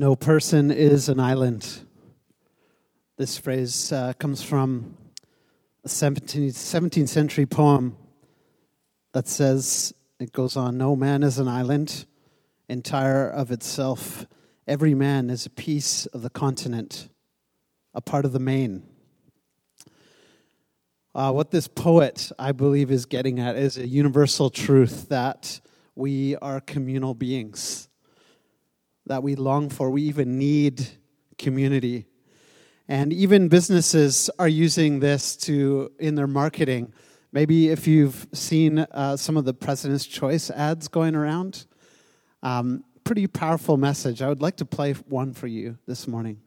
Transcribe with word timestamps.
No 0.00 0.14
person 0.14 0.70
is 0.70 1.08
an 1.08 1.18
island. 1.18 1.80
This 3.16 3.36
phrase 3.36 3.90
uh, 3.90 4.12
comes 4.12 4.44
from 4.44 4.96
a 5.84 5.88
17th, 5.88 6.52
17th 6.52 7.08
century 7.08 7.46
poem 7.46 7.96
that 9.12 9.26
says, 9.26 9.92
it 10.20 10.30
goes 10.30 10.56
on, 10.56 10.78
No 10.78 10.94
man 10.94 11.24
is 11.24 11.40
an 11.40 11.48
island, 11.48 12.06
entire 12.68 13.28
of 13.28 13.50
itself. 13.50 14.24
Every 14.68 14.94
man 14.94 15.30
is 15.30 15.46
a 15.46 15.50
piece 15.50 16.06
of 16.06 16.22
the 16.22 16.30
continent, 16.30 17.08
a 17.92 18.00
part 18.00 18.24
of 18.24 18.30
the 18.30 18.38
main. 18.38 18.84
Uh, 21.12 21.32
what 21.32 21.50
this 21.50 21.66
poet, 21.66 22.30
I 22.38 22.52
believe, 22.52 22.92
is 22.92 23.04
getting 23.04 23.40
at 23.40 23.56
is 23.56 23.76
a 23.76 23.88
universal 23.88 24.48
truth 24.48 25.08
that 25.08 25.60
we 25.96 26.36
are 26.36 26.60
communal 26.60 27.14
beings 27.14 27.87
that 29.08 29.22
we 29.22 29.34
long 29.34 29.68
for. 29.68 29.90
We 29.90 30.02
even 30.02 30.38
need 30.38 30.86
community. 31.36 32.06
And 32.88 33.12
even 33.12 33.48
businesses 33.48 34.30
are 34.38 34.48
using 34.48 35.00
this 35.00 35.36
to 35.36 35.92
in 35.98 36.14
their 36.14 36.26
marketing. 36.26 36.92
Maybe 37.32 37.68
if 37.68 37.86
you've 37.86 38.26
seen 38.32 38.78
uh, 38.78 39.16
some 39.16 39.36
of 39.36 39.44
the 39.44 39.52
President's 39.52 40.06
Choice 40.06 40.50
ads 40.50 40.88
going 40.88 41.14
around, 41.14 41.66
um, 42.42 42.84
pretty 43.04 43.26
powerful 43.26 43.76
message. 43.76 44.22
I 44.22 44.28
would 44.28 44.40
like 44.40 44.56
to 44.56 44.64
play 44.64 44.92
one 44.92 45.34
for 45.34 45.46
you 45.46 45.78
this 45.86 46.08
morning. 46.08 46.40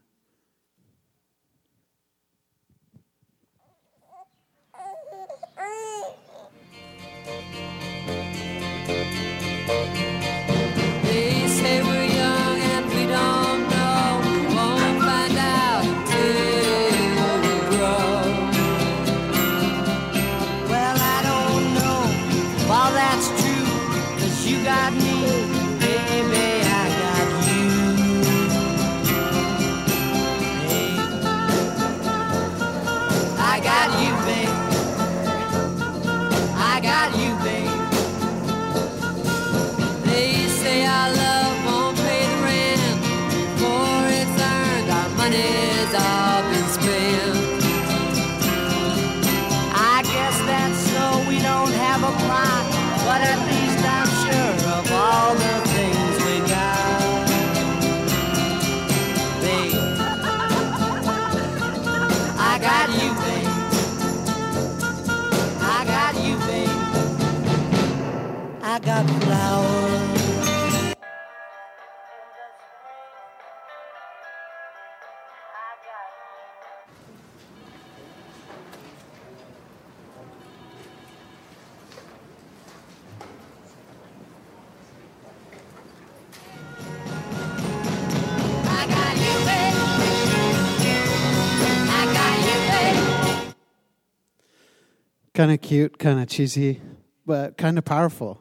Kind 95.41 95.51
of 95.51 95.59
cute, 95.59 95.97
kind 95.97 96.19
of 96.19 96.27
cheesy, 96.27 96.79
but 97.25 97.57
kind 97.57 97.79
of 97.79 97.83
powerful. 97.83 98.39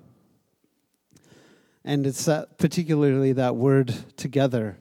And 1.82 2.06
it's 2.06 2.26
that, 2.26 2.58
particularly 2.58 3.32
that 3.32 3.56
word 3.56 3.94
together 4.18 4.76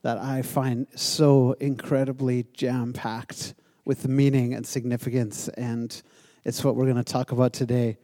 that 0.00 0.16
I 0.16 0.40
find 0.40 0.86
so 0.94 1.54
incredibly 1.60 2.46
jam 2.54 2.94
packed 2.94 3.52
with 3.84 4.08
meaning 4.08 4.54
and 4.54 4.66
significance. 4.66 5.48
And 5.48 6.00
it's 6.46 6.64
what 6.64 6.76
we're 6.76 6.86
going 6.86 6.96
to 6.96 7.04
talk 7.04 7.30
about 7.30 7.52
today. 7.52 7.98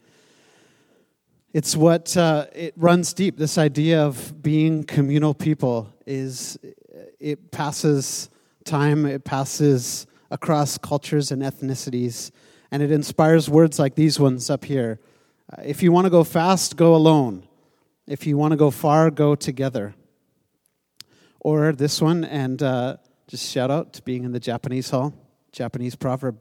It's 1.51 1.75
what 1.75 2.15
uh, 2.15 2.45
it 2.53 2.75
runs 2.77 3.11
deep. 3.11 3.37
This 3.37 3.57
idea 3.57 4.03
of 4.03 4.39
being 4.39 4.83
communal 4.83 5.33
people 5.33 5.91
is 6.05 6.59
it 7.19 7.49
passes 7.49 8.29
time, 8.65 9.07
it 9.07 9.23
passes 9.23 10.05
across 10.29 10.77
cultures 10.77 11.31
and 11.31 11.41
ethnicities 11.41 12.29
and 12.71 12.83
it 12.83 12.91
inspires 12.91 13.49
words 13.49 13.79
like 13.79 13.95
these 13.95 14.19
ones 14.19 14.49
up 14.49 14.65
here. 14.65 14.99
Uh, 15.51 15.61
if 15.65 15.81
you 15.81 15.91
want 15.91 16.05
to 16.05 16.09
go 16.09 16.23
fast, 16.23 16.75
go 16.75 16.95
alone. 16.95 17.47
If 18.07 18.25
you 18.27 18.37
want 18.37 18.51
to 18.51 18.57
go 18.57 18.71
far, 18.71 19.11
go 19.11 19.35
together. 19.35 19.95
Or 21.39 21.71
this 21.71 22.01
one, 22.01 22.23
and 22.23 22.61
uh, 22.61 22.97
just 23.27 23.49
shout 23.51 23.71
out 23.71 23.93
to 23.93 24.01
being 24.01 24.23
in 24.23 24.31
the 24.31 24.39
Japanese 24.39 24.89
hall, 24.89 25.13
Japanese 25.51 25.95
proverb. 25.95 26.39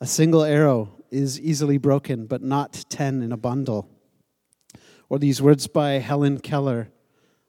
A 0.00 0.06
single 0.06 0.42
arrow 0.42 0.96
is 1.10 1.40
easily 1.40 1.78
broken, 1.78 2.26
but 2.26 2.42
not 2.42 2.84
ten 2.88 3.22
in 3.22 3.32
a 3.32 3.36
bundle. 3.36 3.88
Or 5.08 5.18
these 5.18 5.42
words 5.42 5.66
by 5.66 5.92
Helen 5.92 6.38
Keller 6.38 6.90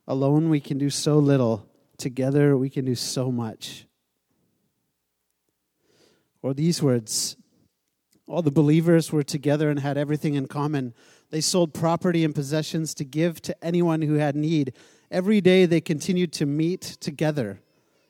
Alone 0.07 0.49
we 0.49 0.59
can 0.59 0.77
do 0.77 0.89
so 0.89 1.19
little, 1.19 1.69
together 1.97 2.57
we 2.57 2.69
can 2.69 2.85
do 2.85 2.95
so 2.95 3.31
much. 3.31 3.85
Or 6.41 6.53
these 6.53 6.81
words 6.81 7.37
all 8.31 8.41
the 8.41 8.49
believers 8.49 9.11
were 9.11 9.23
together 9.23 9.69
and 9.69 9.81
had 9.81 9.97
everything 9.97 10.35
in 10.35 10.47
common. 10.47 10.93
They 11.31 11.41
sold 11.41 11.73
property 11.73 12.23
and 12.23 12.33
possessions 12.33 12.93
to 12.93 13.03
give 13.03 13.41
to 13.41 13.63
anyone 13.63 14.01
who 14.03 14.13
had 14.13 14.37
need. 14.37 14.73
Every 15.11 15.41
day 15.41 15.65
they 15.65 15.81
continued 15.81 16.31
to 16.33 16.45
meet 16.45 16.81
together 16.81 17.59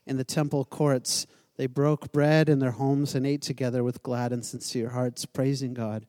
in 0.05 0.17
the 0.17 0.23
temple 0.23 0.63
courts. 0.63 1.25
They 1.57 1.65
broke 1.65 2.11
bread 2.11 2.49
in 2.49 2.59
their 2.59 2.71
homes 2.71 3.15
and 3.15 3.25
ate 3.25 3.41
together 3.41 3.83
with 3.83 4.03
glad 4.03 4.31
and 4.31 4.45
sincere 4.45 4.89
hearts, 4.89 5.25
praising 5.25 5.73
God 5.73 6.05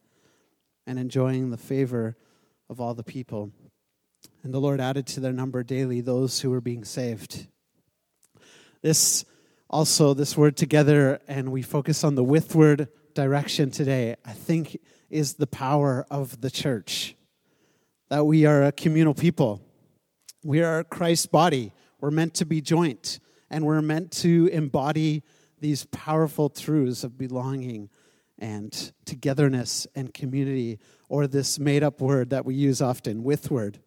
and 0.87 0.99
enjoying 0.99 1.49
the 1.49 1.57
favor 1.57 2.15
of 2.69 2.83
all 2.83 2.93
the 2.93 3.03
people. 3.03 3.51
And 4.43 4.53
the 4.53 4.61
Lord 4.61 4.79
added 4.79 5.07
to 5.07 5.21
their 5.21 5.33
number 5.33 5.63
daily 5.63 6.03
those 6.03 6.41
who 6.41 6.51
were 6.51 6.61
being 6.61 6.85
saved. 6.85 7.47
This 8.83 9.25
also, 9.71 10.13
this 10.13 10.37
word 10.37 10.59
together, 10.59 11.19
and 11.27 11.51
we 11.51 11.63
focus 11.63 12.05
on 12.05 12.15
the 12.15 12.25
with 12.25 12.55
word 12.55 12.89
direction 13.15 13.71
today, 13.71 14.17
I 14.25 14.33
think, 14.33 14.79
is 15.11 15.35
the 15.35 15.47
power 15.47 16.07
of 16.11 16.41
the 16.41 16.51
church. 16.51 17.15
That 18.09 18.25
we 18.25 18.47
are 18.47 18.65
a 18.65 18.73
communal 18.73 19.15
people. 19.15 19.63
We 20.45 20.63
are 20.63 20.85
Christ's 20.85 21.27
body. 21.27 21.73
We're 22.01 22.11
meant 22.11 22.35
to 22.35 22.45
be 22.45 22.61
joint, 22.61 23.21
and 23.51 23.65
we're 23.65 23.83
meant 23.83 24.11
to 24.23 24.49
embody 24.53 25.23
these 25.61 25.85
powerful 25.87 26.49
truths 26.51 27.05
of 27.05 27.17
belonging 27.17 27.89
and 28.39 28.93
togetherness 29.05 29.87
and 29.95 30.13
community, 30.13 30.81
or 31.09 31.27
this 31.27 31.59
made 31.59 31.83
up 31.85 32.01
word 32.01 32.31
that 32.31 32.45
we 32.45 32.55
use 32.55 32.83
often, 32.83 33.23
withward. 33.23 33.79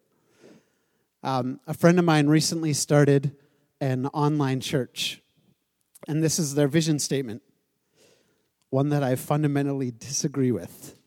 Um, 1.22 1.60
a 1.66 1.74
friend 1.74 1.98
of 1.98 2.04
mine 2.04 2.28
recently 2.28 2.72
started 2.72 3.36
an 3.80 4.06
online 4.06 4.60
church, 4.60 5.20
and 6.08 6.22
this 6.22 6.38
is 6.38 6.54
their 6.54 6.68
vision 6.68 6.98
statement 6.98 7.42
one 8.76 8.90
that 8.90 9.02
I 9.02 9.14
fundamentally 9.14 9.90
disagree 9.90 10.52
with. 10.52 10.98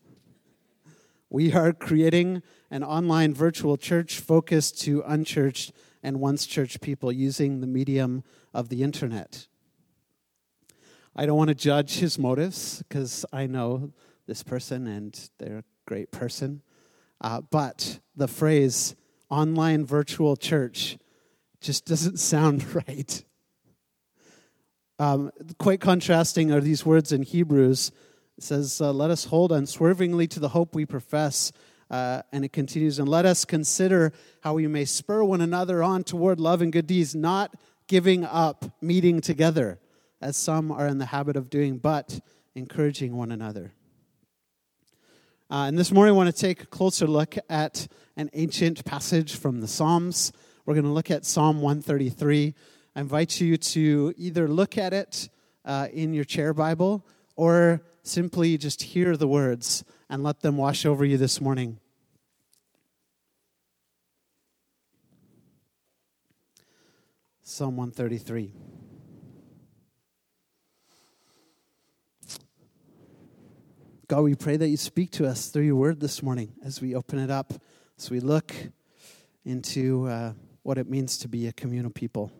We 1.28 1.52
are 1.52 1.72
creating 1.72 2.42
an 2.68 2.82
online 2.82 3.32
virtual 3.32 3.76
church 3.76 4.18
focused 4.18 4.80
to 4.80 5.04
unchurched 5.06 5.70
and 6.02 6.18
once 6.18 6.46
church 6.46 6.80
people 6.80 7.12
using 7.12 7.60
the 7.60 7.68
medium 7.68 8.24
of 8.52 8.70
the 8.70 8.82
internet. 8.82 9.46
I 11.14 11.26
don't 11.26 11.36
want 11.36 11.50
to 11.50 11.54
judge 11.54 11.98
his 12.00 12.18
motives 12.18 12.82
because 12.88 13.24
I 13.32 13.46
know 13.46 13.92
this 14.26 14.42
person 14.42 14.88
and 14.88 15.30
they're 15.38 15.58
a 15.58 15.64
great 15.86 16.10
person. 16.10 16.62
Uh, 17.20 17.40
but 17.40 18.00
the 18.16 18.26
phrase 18.26 18.96
online 19.28 19.86
virtual 19.86 20.34
church 20.34 20.98
just 21.60 21.86
doesn't 21.86 22.18
sound 22.32 22.64
right. 22.74 23.24
Um, 25.00 25.30
quite 25.58 25.80
contrasting 25.80 26.52
are 26.52 26.60
these 26.60 26.84
words 26.84 27.10
in 27.10 27.22
Hebrews. 27.22 27.90
It 28.36 28.44
says, 28.44 28.82
uh, 28.82 28.92
Let 28.92 29.10
us 29.10 29.24
hold 29.24 29.50
unswervingly 29.50 30.26
to 30.26 30.38
the 30.38 30.50
hope 30.50 30.74
we 30.74 30.84
profess, 30.84 31.52
Uh, 31.90 32.22
and 32.32 32.44
it 32.44 32.52
continues, 32.52 33.00
and 33.00 33.08
let 33.08 33.26
us 33.26 33.44
consider 33.44 34.12
how 34.42 34.54
we 34.54 34.66
may 34.68 34.84
spur 34.84 35.24
one 35.24 35.40
another 35.40 35.82
on 35.82 36.04
toward 36.04 36.38
love 36.38 36.62
and 36.62 36.72
good 36.72 36.86
deeds, 36.86 37.16
not 37.16 37.56
giving 37.88 38.24
up 38.24 38.64
meeting 38.80 39.20
together, 39.20 39.80
as 40.20 40.36
some 40.36 40.70
are 40.70 40.86
in 40.86 40.98
the 40.98 41.06
habit 41.06 41.34
of 41.34 41.50
doing, 41.50 41.78
but 41.78 42.20
encouraging 42.54 43.16
one 43.16 43.32
another. 43.32 43.72
Uh, 45.50 45.66
and 45.66 45.76
this 45.76 45.90
morning, 45.90 46.14
I 46.14 46.16
want 46.16 46.32
to 46.32 46.40
take 46.40 46.62
a 46.62 46.66
closer 46.66 47.08
look 47.08 47.34
at 47.48 47.88
an 48.16 48.30
ancient 48.34 48.84
passage 48.84 49.34
from 49.34 49.60
the 49.60 49.66
Psalms. 49.66 50.30
We're 50.66 50.74
going 50.74 50.84
to 50.84 50.92
look 50.92 51.10
at 51.10 51.24
Psalm 51.24 51.60
133. 51.60 52.54
I 53.00 53.02
invite 53.02 53.40
you 53.40 53.56
to 53.56 54.12
either 54.18 54.46
look 54.46 54.76
at 54.76 54.92
it 54.92 55.30
uh, 55.64 55.88
in 55.90 56.12
your 56.12 56.24
chair 56.24 56.52
Bible 56.52 57.06
or 57.34 57.80
simply 58.02 58.58
just 58.58 58.82
hear 58.82 59.16
the 59.16 59.26
words 59.26 59.84
and 60.10 60.22
let 60.22 60.40
them 60.40 60.58
wash 60.58 60.84
over 60.84 61.02
you 61.02 61.16
this 61.16 61.40
morning. 61.40 61.80
Psalm 67.42 67.78
133. 67.78 68.52
God, 74.08 74.20
we 74.20 74.34
pray 74.34 74.58
that 74.58 74.68
you 74.68 74.76
speak 74.76 75.10
to 75.12 75.26
us 75.26 75.48
through 75.48 75.62
your 75.62 75.76
word 75.76 76.00
this 76.00 76.22
morning 76.22 76.52
as 76.62 76.82
we 76.82 76.94
open 76.94 77.18
it 77.18 77.30
up, 77.30 77.54
as 77.98 78.10
we 78.10 78.20
look 78.20 78.54
into 79.46 80.06
uh, 80.06 80.34
what 80.64 80.76
it 80.76 80.86
means 80.86 81.16
to 81.16 81.28
be 81.28 81.46
a 81.46 81.52
communal 81.54 81.90
people, 81.90 82.30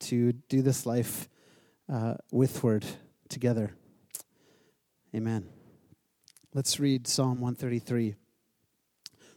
to 0.00 0.32
do 0.32 0.62
this 0.62 0.86
life 0.86 1.28
uh, 1.92 2.14
withward 2.30 2.84
together. 3.28 3.72
Amen. 5.14 5.48
Let's 6.54 6.80
read 6.80 7.06
Psalm 7.06 7.40
133. 7.40 8.14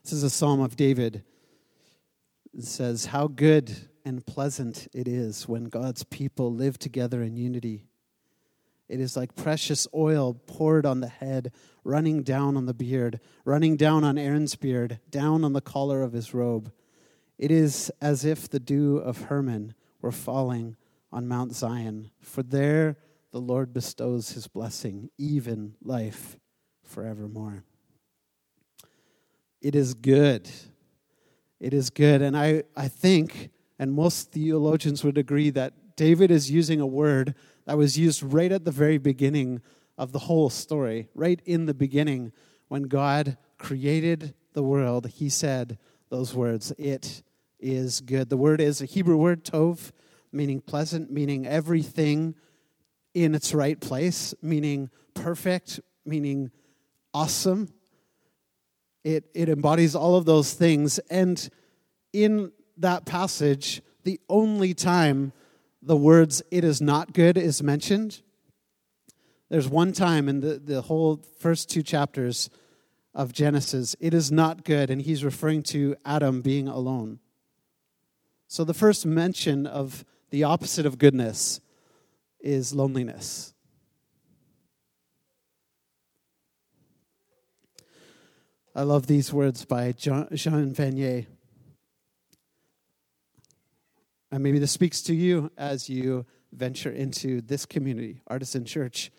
This 0.04 0.14
is 0.14 0.24
a 0.24 0.30
psalm 0.30 0.62
of 0.62 0.76
David. 0.76 1.24
It 2.54 2.64
says, 2.64 3.08
How 3.08 3.28
good 3.28 3.90
and 4.04 4.26
pleasant 4.26 4.88
it 4.94 5.08
is 5.08 5.48
when 5.48 5.66
God's 5.66 6.04
people 6.04 6.54
live 6.54 6.80
together 6.80 7.22
in 7.22 7.36
unity. 7.36 7.86
It 8.90 9.00
is 9.00 9.16
like 9.16 9.36
precious 9.36 9.88
oil 9.94 10.34
poured 10.34 10.86
on 10.86 11.00
the 11.00 11.08
head, 11.08 11.54
running 11.84 12.24
down 12.24 12.58
on 12.58 12.66
the 12.66 12.74
beard, 12.74 13.22
running 13.46 13.78
down 13.78 14.04
on 14.04 14.18
Aaron's 14.18 14.56
beard, 14.56 15.00
down 15.10 15.46
on 15.46 15.54
the 15.54 15.62
collar 15.62 16.04
of 16.04 16.12
his 16.12 16.34
robe. 16.34 16.72
It 17.38 17.52
is 17.52 17.92
as 18.02 18.26
if 18.26 18.50
the 18.50 18.60
dew 18.60 18.98
of 18.98 19.24
Hermon 19.24 19.74
were 20.02 20.12
falling 20.12 20.76
on 21.12 21.28
Mount 21.28 21.54
Zion, 21.54 22.12
for 22.20 22.44
there 22.44 22.98
the 23.32 23.40
Lord 23.42 23.74
bestows 23.74 24.32
his 24.32 24.48
blessing, 24.48 25.10
even 25.18 25.76
life 25.82 26.38
forevermore. 26.84 27.64
It 29.62 29.76
is 29.76 29.94
good. 29.94 30.50
It 31.60 31.74
is 31.74 31.90
good. 31.90 32.22
And 32.22 32.36
I, 32.36 32.64
I 32.76 32.88
think, 32.88 33.52
and 33.78 33.94
most 33.94 34.32
theologians 34.32 35.04
would 35.04 35.18
agree, 35.18 35.50
that 35.52 35.96
David 35.96 36.32
is 36.32 36.50
using 36.50 36.82
a 36.82 36.88
word 36.88 37.36
that 37.66 37.78
was 37.78 37.98
used 37.98 38.24
right 38.24 38.52
at 38.52 38.66
the 38.66 38.72
very 38.72 38.98
beginning 38.98 39.62
of 39.98 40.12
the 40.12 40.20
whole 40.20 40.50
story. 40.50 41.10
Right 41.14 41.42
in 41.46 41.68
the 41.68 41.74
beginning, 41.74 42.32
when 42.70 42.84
God 42.84 43.38
created 43.58 44.34
the 44.54 44.64
world, 44.64 45.08
he 45.08 45.30
said 45.30 45.78
those 46.10 46.34
words, 46.34 46.74
It 46.78 47.22
is 47.62 48.02
good. 48.02 48.30
The 48.30 48.38
word 48.38 48.60
is 48.60 48.82
a 48.82 48.86
Hebrew 48.86 49.18
word, 49.18 49.44
tov, 49.44 49.92
meaning 50.32 50.62
pleasant, 50.62 51.12
meaning 51.12 51.46
everything 51.46 52.36
in 53.14 53.36
its 53.36 53.54
right 53.54 53.80
place, 53.80 54.34
meaning 54.42 54.90
perfect, 55.14 55.80
meaning 56.06 56.52
awesome. 57.14 57.70
It, 59.04 59.26
it 59.34 59.50
embodies 59.50 59.96
all 59.96 60.16
of 60.16 60.26
those 60.26 60.54
things. 60.54 61.00
And 61.10 61.50
in 62.14 62.52
that 62.78 63.06
passage, 63.06 63.82
the 64.04 64.20
only 64.30 64.74
time 64.74 65.34
the 65.82 65.98
words 65.98 66.42
it 66.52 66.64
is 66.64 66.82
not 66.82 67.14
good 67.14 67.38
is 67.38 67.64
mentioned. 67.64 68.22
There's 69.50 69.68
one 69.68 69.92
time 69.92 70.30
in 70.30 70.40
the, 70.40 70.60
the 70.60 70.82
whole 70.82 71.22
first 71.40 71.70
two 71.70 71.84
chapters 71.84 72.50
of 73.14 73.34
Genesis, 73.34 73.96
it 74.00 74.14
is 74.14 74.32
not 74.32 74.64
good, 74.64 74.90
and 74.90 75.02
he's 75.02 75.26
referring 75.26 75.64
to 75.64 75.96
Adam 76.06 76.42
being 76.42 76.70
alone. 76.70 77.20
So 78.52 78.66
the 78.66 78.74
first 78.74 79.06
mention 79.06 79.66
of 79.66 80.04
the 80.30 80.44
opposite 80.44 80.86
of 80.86 80.98
goodness 80.98 81.62
is 82.42 82.74
loneliness. 82.76 83.54
I 88.76 88.82
love 88.82 89.08
these 89.08 89.32
words 89.32 89.64
by 89.64 89.94
Jean 89.94 90.28
Vanier. 90.28 91.28
And 94.34 94.44
maybe 94.44 94.60
this 94.60 94.74
speaks 94.74 95.02
to 95.04 95.16
you 95.16 95.50
as 95.58 95.88
you 95.90 96.26
venture 96.52 96.92
into 96.92 97.40
this 97.40 97.66
community, 97.66 98.22
Artisan 98.28 98.66
Church. 98.66 99.14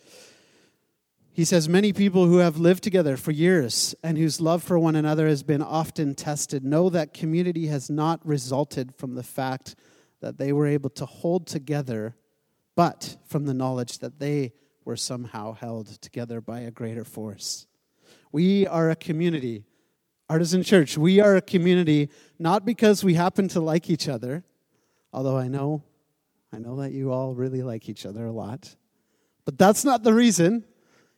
He 1.32 1.44
says, 1.44 1.68
Many 1.68 1.92
people 1.92 2.26
who 2.26 2.38
have 2.38 2.58
lived 2.58 2.82
together 2.82 3.16
for 3.16 3.30
years 3.30 3.94
and 4.02 4.18
whose 4.18 4.40
love 4.40 4.62
for 4.62 4.78
one 4.78 4.96
another 4.96 5.26
has 5.26 5.42
been 5.42 5.62
often 5.62 6.14
tested 6.14 6.64
know 6.64 6.90
that 6.90 7.14
community 7.14 7.66
has 7.68 7.88
not 7.88 8.24
resulted 8.26 8.94
from 8.94 9.14
the 9.14 9.22
fact 9.22 9.74
that 10.20 10.38
they 10.38 10.52
were 10.52 10.66
able 10.66 10.90
to 10.90 11.06
hold 11.06 11.46
together, 11.46 12.16
but 12.76 13.16
from 13.26 13.46
the 13.46 13.54
knowledge 13.54 13.98
that 13.98 14.18
they 14.18 14.52
were 14.84 14.96
somehow 14.96 15.52
held 15.52 15.86
together 16.02 16.40
by 16.40 16.60
a 16.60 16.70
greater 16.70 17.04
force. 17.04 17.66
We 18.30 18.66
are 18.66 18.90
a 18.90 18.96
community, 18.96 19.64
Artisan 20.28 20.62
Church, 20.62 20.96
we 20.96 21.20
are 21.20 21.36
a 21.36 21.42
community 21.42 22.10
not 22.38 22.64
because 22.64 23.02
we 23.02 23.14
happen 23.14 23.48
to 23.48 23.60
like 23.60 23.90
each 23.90 24.08
other 24.08 24.44
Although 25.12 25.36
I 25.36 25.48
know, 25.48 25.82
I 26.52 26.58
know 26.58 26.76
that 26.76 26.92
you 26.92 27.12
all 27.12 27.34
really 27.34 27.62
like 27.62 27.88
each 27.88 28.06
other 28.06 28.24
a 28.24 28.32
lot. 28.32 28.74
But 29.44 29.58
that's 29.58 29.84
not 29.84 30.02
the 30.02 30.14
reason. 30.14 30.64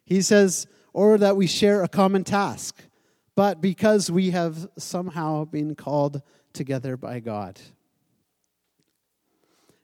He 0.04 0.22
says, 0.22 0.66
or 0.92 1.18
that 1.18 1.36
we 1.36 1.46
share 1.46 1.82
a 1.82 1.88
common 1.88 2.24
task, 2.24 2.84
but 3.34 3.60
because 3.60 4.10
we 4.10 4.30
have 4.30 4.68
somehow 4.78 5.44
been 5.44 5.74
called 5.74 6.22
together 6.52 6.96
by 6.96 7.20
God. 7.20 7.60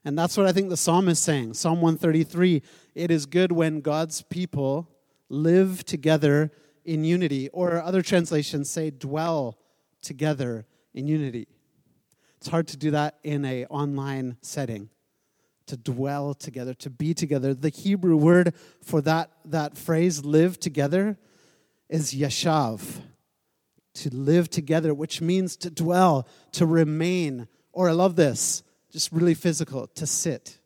And 0.03 0.17
that's 0.17 0.37
what 0.37 0.47
I 0.47 0.51
think 0.51 0.69
the 0.69 0.77
psalm 0.77 1.09
is 1.09 1.19
saying. 1.19 1.53
Psalm 1.53 1.81
133 1.81 2.63
it 2.93 3.11
is 3.11 3.25
good 3.25 3.51
when 3.51 3.81
God's 3.81 4.21
people 4.21 4.89
live 5.29 5.85
together 5.85 6.51
in 6.83 7.03
unity, 7.03 7.47
or 7.49 7.81
other 7.81 8.01
translations 8.01 8.69
say 8.69 8.89
dwell 8.89 9.57
together 10.01 10.65
in 10.93 11.07
unity. 11.07 11.47
It's 12.37 12.47
hard 12.47 12.67
to 12.69 12.77
do 12.77 12.91
that 12.91 13.19
in 13.23 13.45
a 13.45 13.65
online 13.67 14.37
setting. 14.41 14.89
To 15.67 15.77
dwell 15.77 16.33
together, 16.33 16.73
to 16.75 16.89
be 16.89 17.13
together. 17.13 17.53
The 17.53 17.69
Hebrew 17.69 18.17
word 18.17 18.53
for 18.83 18.99
that, 19.01 19.31
that 19.45 19.77
phrase, 19.77 20.25
live 20.25 20.59
together, 20.59 21.17
is 21.89 22.13
yashav. 22.13 22.81
To 23.95 24.09
live 24.09 24.49
together, 24.49 24.93
which 24.93 25.21
means 25.21 25.55
to 25.57 25.69
dwell, 25.69 26.27
to 26.53 26.65
remain, 26.65 27.47
or 27.71 27.89
I 27.89 27.93
love 27.93 28.15
this, 28.15 28.63
just 28.91 29.11
really 29.13 29.33
physical, 29.33 29.87
to 29.87 30.05
sit. 30.05 30.57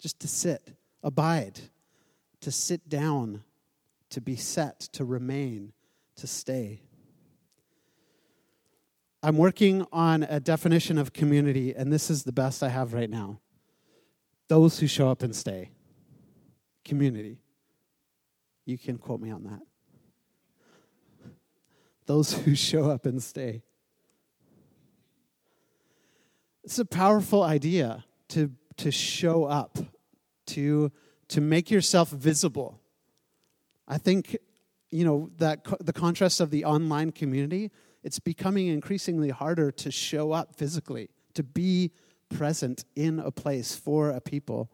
Just 0.00 0.20
to 0.20 0.28
sit, 0.28 0.76
abide, 1.02 1.60
to 2.40 2.50
sit 2.50 2.88
down, 2.88 3.44
to 4.10 4.20
be 4.20 4.36
set, 4.36 4.80
to 4.92 5.04
remain, 5.04 5.72
to 6.16 6.26
stay. 6.26 6.82
I'm 9.22 9.36
working 9.36 9.86
on 9.92 10.22
a 10.22 10.40
definition 10.40 10.98
of 10.98 11.12
community, 11.12 11.74
and 11.74 11.92
this 11.92 12.10
is 12.10 12.22
the 12.24 12.32
best 12.32 12.62
I 12.62 12.68
have 12.68 12.94
right 12.94 13.10
now. 13.10 13.40
Those 14.48 14.78
who 14.78 14.86
show 14.86 15.08
up 15.10 15.22
and 15.22 15.34
stay. 15.34 15.70
Community. 16.84 17.38
You 18.64 18.78
can 18.78 18.98
quote 18.98 19.20
me 19.20 19.30
on 19.30 19.44
that. 19.44 19.60
Those 22.06 22.32
who 22.32 22.54
show 22.54 22.90
up 22.90 23.06
and 23.06 23.22
stay. 23.22 23.62
It's 26.64 26.78
a 26.78 26.84
powerful 26.84 27.42
idea 27.42 28.04
to, 28.28 28.50
to 28.78 28.90
show 28.90 29.44
up, 29.44 29.78
to, 30.46 30.92
to 31.28 31.40
make 31.40 31.70
yourself 31.70 32.10
visible. 32.10 32.80
I 33.86 33.98
think, 33.98 34.36
you 34.90 35.04
know, 35.04 35.30
that 35.38 35.64
co- 35.64 35.78
the 35.80 35.92
contrast 35.92 36.40
of 36.40 36.50
the 36.50 36.64
online 36.64 37.12
community 37.12 37.70
it's 38.02 38.18
becoming 38.18 38.68
increasingly 38.68 39.30
harder 39.30 39.70
to 39.70 39.90
show 39.90 40.32
up 40.32 40.56
physically, 40.56 41.10
to 41.34 41.42
be 41.42 41.92
present 42.28 42.84
in 42.94 43.18
a 43.18 43.30
place 43.30 43.74
for 43.74 44.10
a 44.10 44.20
people. 44.20 44.70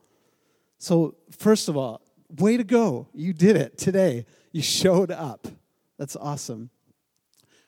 So, 0.79 1.17
first 1.31 1.69
of 1.69 1.77
all, 1.77 2.03
way 2.39 2.57
to 2.57 2.65
go. 2.65 3.09
You 3.15 3.33
did 3.33 3.57
it 3.57 3.79
today. 3.79 4.27
You 4.53 4.63
showed 4.63 5.11
up. 5.11 5.47
That's 5.99 6.17
awesome. 6.17 6.71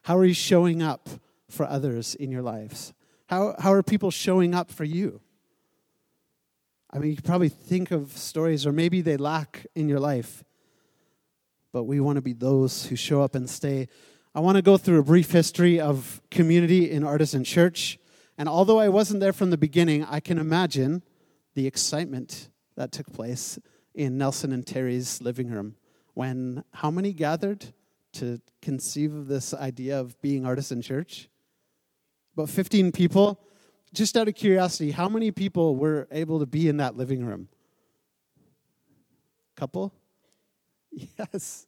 How 0.02 0.16
are 0.19 0.25
you 0.25 0.35
showing 0.35 0.83
up 0.83 1.09
for 1.49 1.66
others 1.66 2.14
in 2.14 2.31
your 2.31 2.43
lives? 2.43 2.93
How, 3.26 3.55
how 3.59 3.73
are 3.73 3.83
people 3.83 4.11
showing 4.11 4.55
up 4.55 4.71
for 4.71 4.85
you? 4.85 5.21
I 6.93 6.99
mean, 6.99 7.11
you 7.11 7.16
probably 7.23 7.49
think 7.49 7.90
of 7.90 8.16
stories, 8.16 8.66
or 8.66 8.73
maybe 8.73 9.00
they 9.00 9.16
lack 9.16 9.66
in 9.75 9.88
your 9.88 9.99
life, 9.99 10.45
but 11.73 11.85
we 11.85 12.00
want 12.00 12.16
to 12.16 12.23
be 12.23 12.33
those 12.33 12.87
who 12.87 12.97
show 12.97 13.21
up 13.23 13.35
and 13.35 13.50
stay. 13.50 13.88
I 14.35 14.40
want 14.40 14.57
to 14.57 14.62
go 14.62 14.76
through 14.76 15.00
a 15.00 15.02
brief 15.02 15.31
history 15.31 15.81
of 15.81 16.23
community 16.31 16.90
in 16.90 17.02
Artisan 17.02 17.43
Church. 17.43 17.99
And 18.38 18.49
although 18.49 18.78
I 18.78 18.88
wasn't 18.88 19.21
there 19.21 19.33
from 19.33 19.50
the 19.50 19.57
beginning, 19.57 20.05
I 20.05 20.21
can 20.21 20.38
imagine 20.38 21.02
the 21.55 21.66
excitement 21.66 22.50
that 22.76 22.93
took 22.93 23.12
place 23.12 23.59
in 23.95 24.19
Nelson 24.19 24.52
and 24.52 24.66
Terry's 24.66 25.23
living 25.23 25.50
room 25.50 25.76
when 26.14 26.64
how 26.73 26.90
many 26.90 27.12
gathered 27.12 27.66
to 28.14 28.40
conceive 28.62 29.14
of 29.14 29.28
this 29.28 29.52
idea 29.55 30.00
of 30.00 30.21
being 30.21 30.47
Artisan 30.47 30.83
Church? 30.83 31.28
About 32.35 32.50
15 32.50 32.93
people. 32.93 33.40
Just 33.95 34.16
out 34.16 34.28
of 34.28 34.35
curiosity, 34.35 34.90
how 34.90 35.09
many 35.09 35.31
people 35.31 35.76
were 35.76 36.07
able 36.11 36.38
to 36.40 36.47
be 36.47 36.69
in 36.69 36.78
that 36.78 36.97
living 36.97 37.25
room? 37.25 37.49
Couple? 39.57 39.93
Yes. 41.19 41.66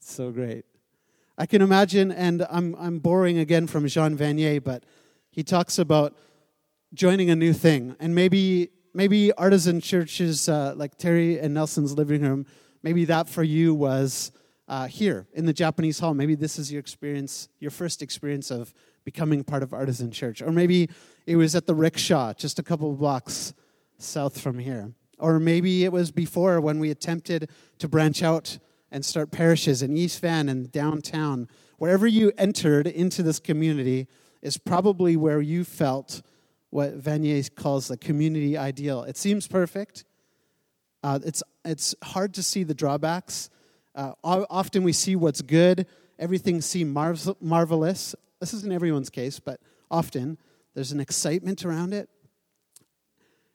So 0.00 0.30
great. 0.30 0.64
I 1.38 1.46
can 1.46 1.62
imagine, 1.62 2.12
and 2.12 2.46
I'm, 2.50 2.74
I'm 2.78 2.98
boring 2.98 3.38
again 3.38 3.66
from 3.66 3.86
Jean 3.86 4.16
Vanier, 4.16 4.62
but 4.62 4.84
he 5.30 5.42
talks 5.42 5.78
about 5.78 6.14
joining 6.92 7.30
a 7.30 7.36
new 7.36 7.54
thing. 7.54 7.96
And 7.98 8.14
maybe, 8.14 8.68
maybe 8.92 9.32
artisan 9.32 9.80
churches 9.80 10.48
uh, 10.48 10.74
like 10.76 10.98
Terry 10.98 11.38
and 11.38 11.54
Nelson's 11.54 11.94
living 11.94 12.22
room, 12.22 12.44
maybe 12.82 13.06
that 13.06 13.30
for 13.30 13.42
you 13.42 13.74
was 13.74 14.30
uh, 14.68 14.86
here 14.86 15.26
in 15.32 15.46
the 15.46 15.54
Japanese 15.54 15.98
hall. 15.98 16.12
Maybe 16.12 16.34
this 16.34 16.58
is 16.58 16.70
your 16.70 16.80
experience, 16.80 17.48
your 17.60 17.70
first 17.70 18.02
experience 18.02 18.50
of 18.50 18.74
becoming 19.04 19.42
part 19.42 19.62
of 19.62 19.72
artisan 19.72 20.10
church. 20.10 20.42
Or 20.42 20.52
maybe 20.52 20.90
it 21.26 21.36
was 21.36 21.54
at 21.54 21.66
the 21.66 21.74
rickshaw, 21.74 22.34
just 22.34 22.58
a 22.58 22.62
couple 22.62 22.90
of 22.90 22.98
blocks 22.98 23.54
south 23.98 24.38
from 24.38 24.58
here. 24.58 24.92
Or 25.18 25.38
maybe 25.38 25.84
it 25.84 25.92
was 25.92 26.10
before 26.10 26.60
when 26.60 26.78
we 26.78 26.90
attempted 26.90 27.48
to 27.78 27.88
branch 27.88 28.22
out 28.22 28.58
and 28.92 29.04
start 29.04 29.32
parishes 29.32 29.82
in 29.82 29.96
East 29.96 30.20
Van 30.20 30.48
and 30.48 30.70
downtown. 30.70 31.48
Wherever 31.78 32.06
you 32.06 32.30
entered 32.38 32.86
into 32.86 33.22
this 33.22 33.40
community 33.40 34.06
is 34.42 34.58
probably 34.58 35.16
where 35.16 35.40
you 35.40 35.64
felt 35.64 36.22
what 36.70 37.00
Vanier 37.00 37.52
calls 37.54 37.88
the 37.88 37.96
community 37.96 38.56
ideal. 38.56 39.02
It 39.02 39.16
seems 39.16 39.48
perfect. 39.48 40.04
Uh, 41.02 41.18
it's, 41.24 41.42
it's 41.64 41.94
hard 42.04 42.34
to 42.34 42.42
see 42.42 42.62
the 42.62 42.74
drawbacks. 42.74 43.50
Uh, 43.94 44.12
often 44.22 44.84
we 44.84 44.92
see 44.92 45.16
what's 45.16 45.42
good, 45.42 45.86
everything 46.18 46.60
seems 46.60 46.92
mar- 46.94 47.36
marvelous. 47.40 48.14
This 48.40 48.54
isn't 48.54 48.72
everyone's 48.72 49.10
case, 49.10 49.38
but 49.40 49.60
often 49.90 50.38
there's 50.74 50.92
an 50.92 51.00
excitement 51.00 51.64
around 51.64 51.92
it. 51.92 52.08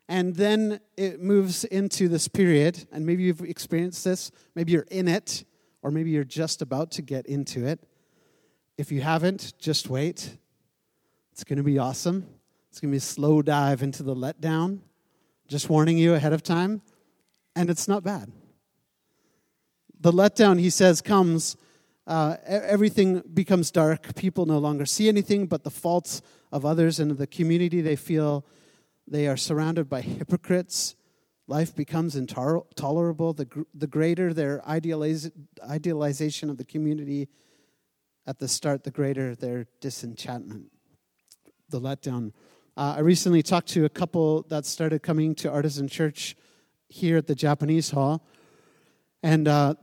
And 0.09 0.35
then 0.35 0.79
it 0.95 1.21
moves 1.21 1.65
into 1.65 2.07
this 2.07 2.27
period, 2.27 2.87
and 2.91 3.05
maybe 3.05 3.23
you've 3.23 3.41
experienced 3.41 4.05
this, 4.05 4.31
maybe 4.55 4.71
you're 4.71 4.87
in 4.89 5.07
it, 5.07 5.43
or 5.81 5.91
maybe 5.91 6.11
you're 6.11 6.23
just 6.23 6.61
about 6.61 6.91
to 6.91 7.01
get 7.01 7.25
into 7.25 7.65
it. 7.67 7.79
If 8.77 8.91
you 8.91 9.01
haven't, 9.01 9.53
just 9.59 9.89
wait. 9.89 10.37
It's 11.33 11.43
going 11.43 11.57
to 11.57 11.63
be 11.63 11.77
awesome. 11.77 12.25
It's 12.69 12.79
going 12.79 12.89
to 12.89 12.93
be 12.93 12.97
a 12.97 13.01
slow 13.01 13.41
dive 13.41 13.83
into 13.83 14.01
the 14.01 14.15
letdown, 14.15 14.79
just 15.47 15.69
warning 15.69 15.97
you 15.97 16.13
ahead 16.13 16.31
of 16.31 16.41
time, 16.41 16.81
and 17.55 17.69
it's 17.69 17.87
not 17.87 18.03
bad. 18.03 18.31
The 19.99 20.11
letdown, 20.11 20.59
he 20.59 20.69
says, 20.69 21.01
comes, 21.01 21.57
uh, 22.05 22.37
everything 22.45 23.23
becomes 23.33 23.71
dark. 23.71 24.15
People 24.15 24.45
no 24.45 24.59
longer 24.59 24.85
see 24.85 25.09
anything 25.09 25.47
but 25.47 25.63
the 25.63 25.71
faults 25.71 26.21
of 26.51 26.65
others, 26.65 26.99
and 26.99 27.11
the 27.11 27.27
community 27.27 27.81
they 27.81 27.95
feel 27.95 28.45
they 29.07 29.27
are 29.27 29.37
surrounded 29.37 29.89
by 29.89 30.01
hypocrites. 30.01 30.95
Life 31.47 31.75
becomes 31.75 32.15
intolerable. 32.15 33.33
The, 33.33 33.65
the 33.73 33.87
greater 33.87 34.33
their 34.33 34.59
idealiz- 34.67 35.31
idealization 35.67 36.49
of 36.49 36.57
the 36.57 36.65
community 36.65 37.29
at 38.25 38.39
the 38.39 38.47
start, 38.47 38.83
the 38.83 38.91
greater 38.91 39.33
their 39.33 39.67
disenchantment, 39.79 40.65
the 41.69 41.79
letdown. 41.79 42.33
Uh, 42.75 42.95
I 42.97 42.99
recently 42.99 43.41
talked 43.41 43.69
to 43.69 43.85
a 43.85 43.89
couple 43.89 44.43
that 44.49 44.65
started 44.65 45.01
coming 45.01 45.33
to 45.35 45.49
Artisan 45.49 45.87
Church 45.87 46.35
here 46.89 47.17
at 47.17 47.27
the 47.27 47.35
Japanese 47.35 47.91
Hall, 47.91 48.27
and 49.23 49.47
uh, 49.47 49.75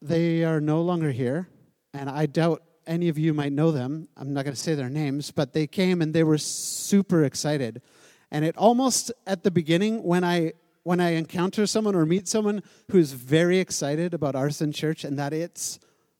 they 0.00 0.44
are 0.44 0.60
no 0.60 0.80
longer 0.82 1.10
here. 1.10 1.48
And 1.92 2.08
I 2.08 2.26
doubt 2.26 2.62
any 2.86 3.08
of 3.08 3.18
you 3.18 3.34
might 3.34 3.52
know 3.52 3.70
them. 3.70 4.08
I'm 4.16 4.32
not 4.32 4.44
going 4.44 4.54
to 4.54 4.60
say 4.60 4.74
their 4.74 4.88
names, 4.88 5.30
but 5.30 5.52
they 5.52 5.66
came 5.66 6.00
and 6.00 6.14
they 6.14 6.22
were 6.22 6.38
super 6.38 7.24
excited. 7.24 7.82
And 8.30 8.44
it 8.44 8.56
almost 8.56 9.10
at 9.26 9.42
the 9.42 9.50
beginning, 9.50 10.02
when 10.02 10.24
I 10.24 10.52
when 10.82 11.00
I 11.00 11.10
encounter 11.10 11.66
someone 11.66 11.94
or 11.94 12.06
meet 12.06 12.28
someone 12.28 12.62
who's 12.90 13.12
very 13.12 13.58
excited 13.58 14.14
about 14.14 14.34
Artisan 14.34 14.72
Church 14.72 15.04
and 15.04 15.18
that 15.18 15.34
it's 15.34 15.78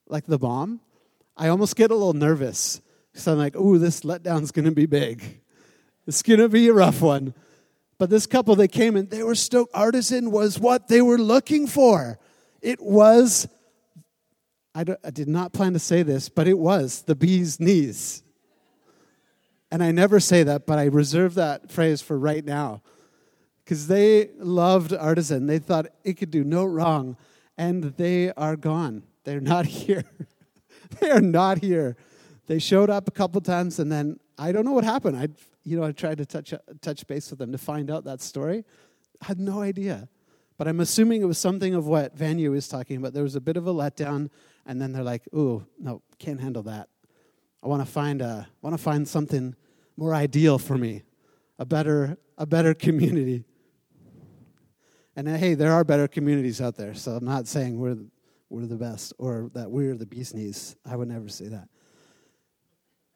like 0.08 0.26
the 0.26 0.38
bomb, 0.38 0.80
I 1.36 1.48
almost 1.48 1.74
get 1.76 1.90
a 1.90 1.94
little 1.94 2.12
nervous. 2.12 2.80
because 3.12 3.26
I'm 3.28 3.38
like, 3.38 3.56
ooh, 3.56 3.78
this 3.78 4.00
letdown's 4.00 4.50
gonna 4.52 4.72
be 4.72 4.86
big. 4.86 5.40
It's 6.06 6.22
gonna 6.22 6.48
be 6.48 6.68
a 6.68 6.72
rough 6.72 7.00
one. 7.00 7.34
But 7.98 8.10
this 8.10 8.26
couple, 8.26 8.54
they 8.56 8.68
came 8.68 8.96
and 8.96 9.10
they 9.10 9.22
were 9.22 9.34
stoked. 9.34 9.74
Artisan 9.74 10.30
was 10.30 10.58
what 10.58 10.88
they 10.88 11.02
were 11.02 11.18
looking 11.18 11.66
for. 11.66 12.18
It 12.62 12.80
was, 12.80 13.48
I 14.74 14.84
did 14.84 15.28
not 15.28 15.52
plan 15.52 15.72
to 15.72 15.78
say 15.78 16.02
this, 16.02 16.28
but 16.28 16.46
it 16.46 16.58
was 16.58 17.02
the 17.02 17.16
bee's 17.16 17.58
knees. 17.58 18.22
And 19.70 19.82
I 19.82 19.90
never 19.90 20.18
say 20.18 20.42
that, 20.44 20.66
but 20.66 20.78
I 20.78 20.84
reserve 20.84 21.34
that 21.34 21.70
phrase 21.70 22.00
for 22.00 22.18
right 22.18 22.44
now. 22.44 22.82
Because 23.64 23.86
they 23.86 24.30
loved 24.38 24.94
Artisan. 24.94 25.46
They 25.46 25.58
thought 25.58 25.86
it 26.04 26.14
could 26.14 26.30
do 26.30 26.42
no 26.42 26.64
wrong. 26.64 27.16
And 27.58 27.84
they 27.84 28.32
are 28.32 28.56
gone. 28.56 29.02
They're 29.24 29.40
not 29.40 29.66
here. 29.80 30.04
they 31.00 31.10
are 31.10 31.20
not 31.20 31.58
here. 31.58 31.96
They 32.46 32.58
showed 32.58 32.88
up 32.88 33.08
a 33.08 33.10
couple 33.10 33.40
times 33.42 33.78
and 33.78 33.92
then 33.92 34.18
I 34.38 34.52
don't 34.52 34.64
know 34.64 34.72
what 34.72 34.84
happened. 34.84 35.18
I 35.18 35.28
you 35.64 35.78
know, 35.78 35.84
I 35.84 35.92
tried 35.92 36.16
to 36.18 36.24
touch 36.24 36.54
touch 36.80 37.06
base 37.06 37.28
with 37.28 37.38
them 37.38 37.52
to 37.52 37.58
find 37.58 37.90
out 37.90 38.04
that 38.04 38.22
story. 38.22 38.64
I 39.20 39.26
had 39.26 39.38
no 39.38 39.60
idea. 39.60 40.08
But 40.56 40.66
I'm 40.66 40.80
assuming 40.80 41.20
it 41.22 41.26
was 41.26 41.38
something 41.38 41.74
of 41.74 41.86
what 41.86 42.16
Vanier 42.16 42.50
was 42.50 42.66
talking 42.68 42.96
about. 42.96 43.12
There 43.12 43.22
was 43.22 43.36
a 43.36 43.40
bit 43.40 43.56
of 43.56 43.66
a 43.66 43.72
letdown, 43.72 44.30
and 44.66 44.80
then 44.80 44.92
they're 44.92 45.04
like, 45.04 45.22
"Ooh, 45.34 45.66
no, 45.78 46.02
can't 46.18 46.40
handle 46.40 46.62
that." 46.64 46.88
I 47.62 47.66
want 47.66 47.84
to 47.84 47.90
find 47.90 48.22
a, 48.22 48.48
want 48.62 48.76
to 48.76 48.82
find 48.82 49.06
something 49.06 49.54
more 49.96 50.14
ideal 50.14 50.58
for 50.58 50.78
me, 50.78 51.02
a 51.58 51.66
better, 51.66 52.16
a 52.36 52.46
better 52.46 52.74
community. 52.74 53.44
And 55.16 55.28
uh, 55.28 55.36
hey, 55.36 55.54
there 55.54 55.72
are 55.72 55.82
better 55.82 56.06
communities 56.06 56.60
out 56.60 56.76
there, 56.76 56.94
so 56.94 57.12
I'm 57.12 57.24
not 57.24 57.48
saying 57.48 57.78
we're, 57.78 57.98
we're 58.48 58.66
the 58.66 58.76
best 58.76 59.12
or 59.18 59.50
that 59.54 59.70
we're 59.70 59.96
the 59.96 60.06
bee's 60.06 60.32
knees. 60.32 60.76
I 60.86 60.94
would 60.94 61.08
never 61.08 61.28
say 61.28 61.48
that. 61.48 61.68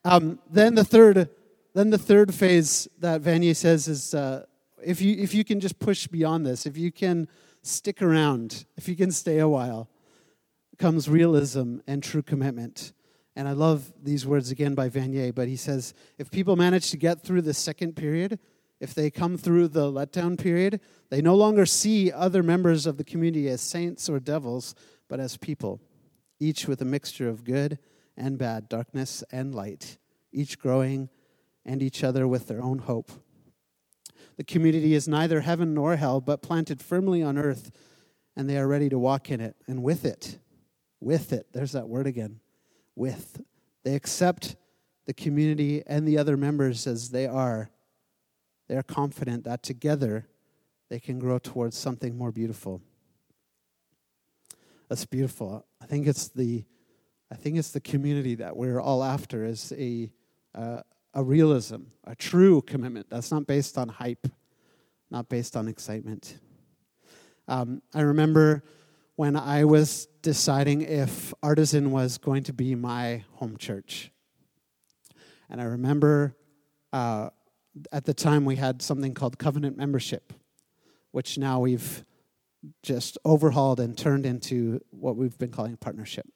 Um, 0.04 0.40
then 0.50 0.75
the 0.75 0.84
third, 0.84 1.28
then 1.75 1.90
the 1.90 1.99
third 1.99 2.34
phase 2.34 2.88
that 2.99 3.22
Vanier 3.22 3.54
says 3.54 3.87
is 3.87 4.14
uh, 4.14 4.44
if 4.84 5.00
you 5.00 5.14
if 5.16 5.32
you 5.32 5.44
can 5.44 5.61
just 5.61 5.78
push 5.78 6.08
beyond 6.08 6.44
this, 6.44 6.66
if 6.66 6.76
you 6.76 6.90
can 6.90 7.28
stick 7.62 8.02
around, 8.02 8.64
if 8.76 8.88
you 8.88 8.96
can 8.96 9.12
stay 9.12 9.38
a 9.38 9.49
while, 9.49 9.88
comes 10.78 11.08
realism 11.08 11.78
and 11.87 12.02
true 12.02 12.22
commitment. 12.22 12.92
And 13.35 13.49
I 13.49 13.53
love 13.53 13.93
these 14.03 14.27
words 14.27 14.51
again 14.51 14.75
by 14.75 14.89
Vanier, 14.89 15.35
but 15.35 15.49
he 15.49 15.57
says 15.57 15.95
if 16.19 16.31
people 16.31 16.57
manage 16.57 16.91
to 16.91 16.97
get 16.97 17.23
through 17.23 17.43
the 17.43 17.55
second 17.55 17.97
period, 17.97 18.39
if 18.79 18.95
they 18.95 19.11
come 19.11 19.39
through 19.39 19.69
the 19.69 19.91
letdown 19.91 20.39
period, 20.39 20.81
they 21.09 21.23
no 21.23 21.35
longer 21.35 21.65
see 21.65 22.12
other 22.12 22.43
members 22.43 22.85
of 22.85 22.99
the 22.99 23.05
community 23.05 23.49
as 23.49 23.61
saints 23.61 24.09
or 24.09 24.21
devils, 24.21 24.75
but 25.09 25.21
as 25.21 25.37
people, 25.37 25.81
each 26.41 26.67
with 26.67 26.83
a 26.83 26.85
mixture 26.85 27.29
of 27.29 27.45
good 27.45 27.79
and 28.17 28.37
bad, 28.39 28.69
darkness 28.69 29.25
and 29.33 29.55
light, 29.55 29.99
each 30.33 30.59
growing 30.59 31.09
and 31.65 31.83
each 31.83 32.05
other 32.05 32.27
with 32.29 32.49
their 32.49 32.62
own 32.62 32.81
hope. 32.81 33.12
The 34.37 34.45
community 34.45 34.95
is 34.95 35.07
neither 35.07 35.41
heaven 35.41 35.75
nor 35.75 35.97
hell, 35.97 36.21
but 36.21 36.43
planted 36.43 36.83
firmly 36.83 37.23
on 37.23 37.39
earth, 37.39 37.71
and 38.37 38.49
they 38.49 38.59
are 38.59 38.67
ready 38.67 38.89
to 38.89 38.99
walk 38.99 39.31
in 39.31 39.41
it 39.41 39.57
and 39.67 39.83
with 39.83 40.05
it. 40.05 40.39
With 41.01 41.33
it. 41.33 41.47
There's 41.53 41.73
that 41.73 41.89
word 41.89 42.07
again 42.07 42.41
with. 42.94 43.42
They 43.84 43.94
accept 43.94 44.56
the 45.06 45.14
community 45.14 45.82
and 45.87 46.06
the 46.06 46.18
other 46.18 46.37
members 46.37 46.87
as 46.87 47.11
they 47.11 47.26
are. 47.26 47.70
They 48.68 48.76
are 48.76 48.82
confident 48.82 49.44
that 49.44 49.62
together 49.62 50.26
they 50.88 51.00
can 51.00 51.18
grow 51.18 51.38
towards 51.38 51.76
something 51.76 52.16
more 52.16 52.30
beautiful. 52.30 52.80
That's 54.88 55.06
beautiful. 55.06 55.64
I 55.80 55.87
think 55.87 56.06
it's 56.06 56.28
the, 56.28 56.64
I 57.30 57.34
think 57.34 57.56
it's 57.56 57.70
the 57.70 57.80
community 57.80 58.34
that 58.37 58.56
we're 58.56 58.80
all 58.80 59.02
after 59.02 59.44
is 59.44 59.72
a, 59.76 60.12
uh, 60.54 60.82
a 61.14 61.22
realism, 61.22 61.82
a 62.04 62.14
true 62.14 62.61
commitment 62.62 63.08
that's 63.08 63.30
not 63.30 63.46
based 63.46 63.78
on 63.78 63.88
hype, 63.88 64.28
not 65.11 65.28
based 65.28 65.56
on 65.56 65.66
excitement. 65.66 66.38
Um, 67.49 67.82
I 67.94 68.02
remember 68.02 68.62
when 69.16 69.37
I 69.37 69.64
was 69.64 70.09
deciding 70.23 70.83
if 70.83 71.35
Artisan 71.42 71.90
was 71.90 72.19
going 72.19 72.45
to 72.45 72.52
be 72.52 72.75
my 72.75 73.25
home 73.35 73.57
church. 73.57 74.11
And 75.50 75.61
I 75.61 75.64
remember 75.64 76.37
uh, 76.92 77.31
at 77.90 78.04
the 78.04 78.14
time 78.14 78.45
we 78.45 78.57
had 78.57 78.83
something 78.83 79.14
called 79.14 79.38
covenant 79.38 79.76
membership, 79.76 80.33
which 81.11 81.37
now 81.37 81.61
we've 81.61 82.04
just 82.83 83.19
overhauled 83.25 83.81
and 83.81 83.97
turned 83.97 84.25
into 84.25 84.81
what 84.90 85.16
we've 85.16 85.37
been 85.37 85.50
calling 85.50 85.76
partnership. 85.76 86.26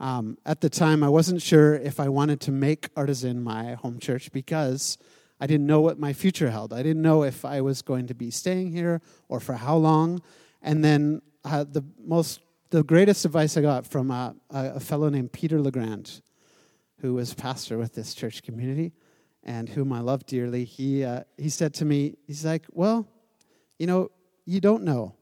Um, 0.00 0.38
at 0.46 0.60
the 0.60 0.70
time, 0.70 1.02
I 1.02 1.08
wasn't 1.08 1.42
sure 1.42 1.74
if 1.74 1.98
I 1.98 2.08
wanted 2.08 2.40
to 2.42 2.52
make 2.52 2.88
Artisan 2.96 3.42
my 3.42 3.74
home 3.74 3.98
church 3.98 4.30
because 4.30 4.96
I 5.40 5.46
didn't 5.46 5.66
know 5.66 5.80
what 5.80 5.98
my 5.98 6.12
future 6.12 6.50
held. 6.50 6.72
I 6.72 6.82
didn't 6.84 7.02
know 7.02 7.24
if 7.24 7.44
I 7.44 7.60
was 7.60 7.82
going 7.82 8.06
to 8.06 8.14
be 8.14 8.30
staying 8.30 8.70
here 8.70 9.00
or 9.28 9.40
for 9.40 9.54
how 9.54 9.76
long. 9.76 10.22
And 10.62 10.84
then 10.84 11.22
uh, 11.44 11.64
the 11.64 11.84
most, 12.04 12.40
the 12.70 12.82
greatest 12.82 13.24
advice 13.24 13.56
I 13.56 13.62
got 13.62 13.86
from 13.86 14.10
a, 14.10 14.34
a 14.50 14.80
fellow 14.80 15.08
named 15.08 15.32
Peter 15.32 15.60
Legrand, 15.60 16.20
who 17.00 17.14
was 17.14 17.34
pastor 17.34 17.78
with 17.78 17.94
this 17.94 18.14
church 18.14 18.42
community 18.42 18.92
and 19.44 19.68
whom 19.68 19.92
I 19.92 20.00
love 20.00 20.26
dearly. 20.26 20.64
He 20.64 21.04
uh, 21.04 21.22
he 21.36 21.48
said 21.48 21.72
to 21.74 21.84
me, 21.84 22.16
he's 22.26 22.44
like, 22.44 22.64
well, 22.70 23.08
you 23.78 23.86
know, 23.86 24.10
you 24.44 24.60
don't 24.60 24.82
know 24.82 25.14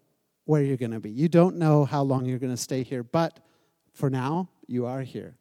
where 0.45 0.63
you're 0.63 0.77
going 0.77 0.93
to 0.93 1.01
be. 1.01 1.11
You 1.11 1.29
don't 1.29 1.57
know 1.57 1.85
how 1.85 2.03
long 2.03 2.25
you're 2.25 2.39
going 2.39 2.53
to 2.53 2.57
stay 2.57 2.83
here, 2.83 3.03
but 3.03 3.41
for 3.93 4.09
now, 4.09 4.49
you 4.67 4.87
are 4.87 5.03
here 5.03 5.37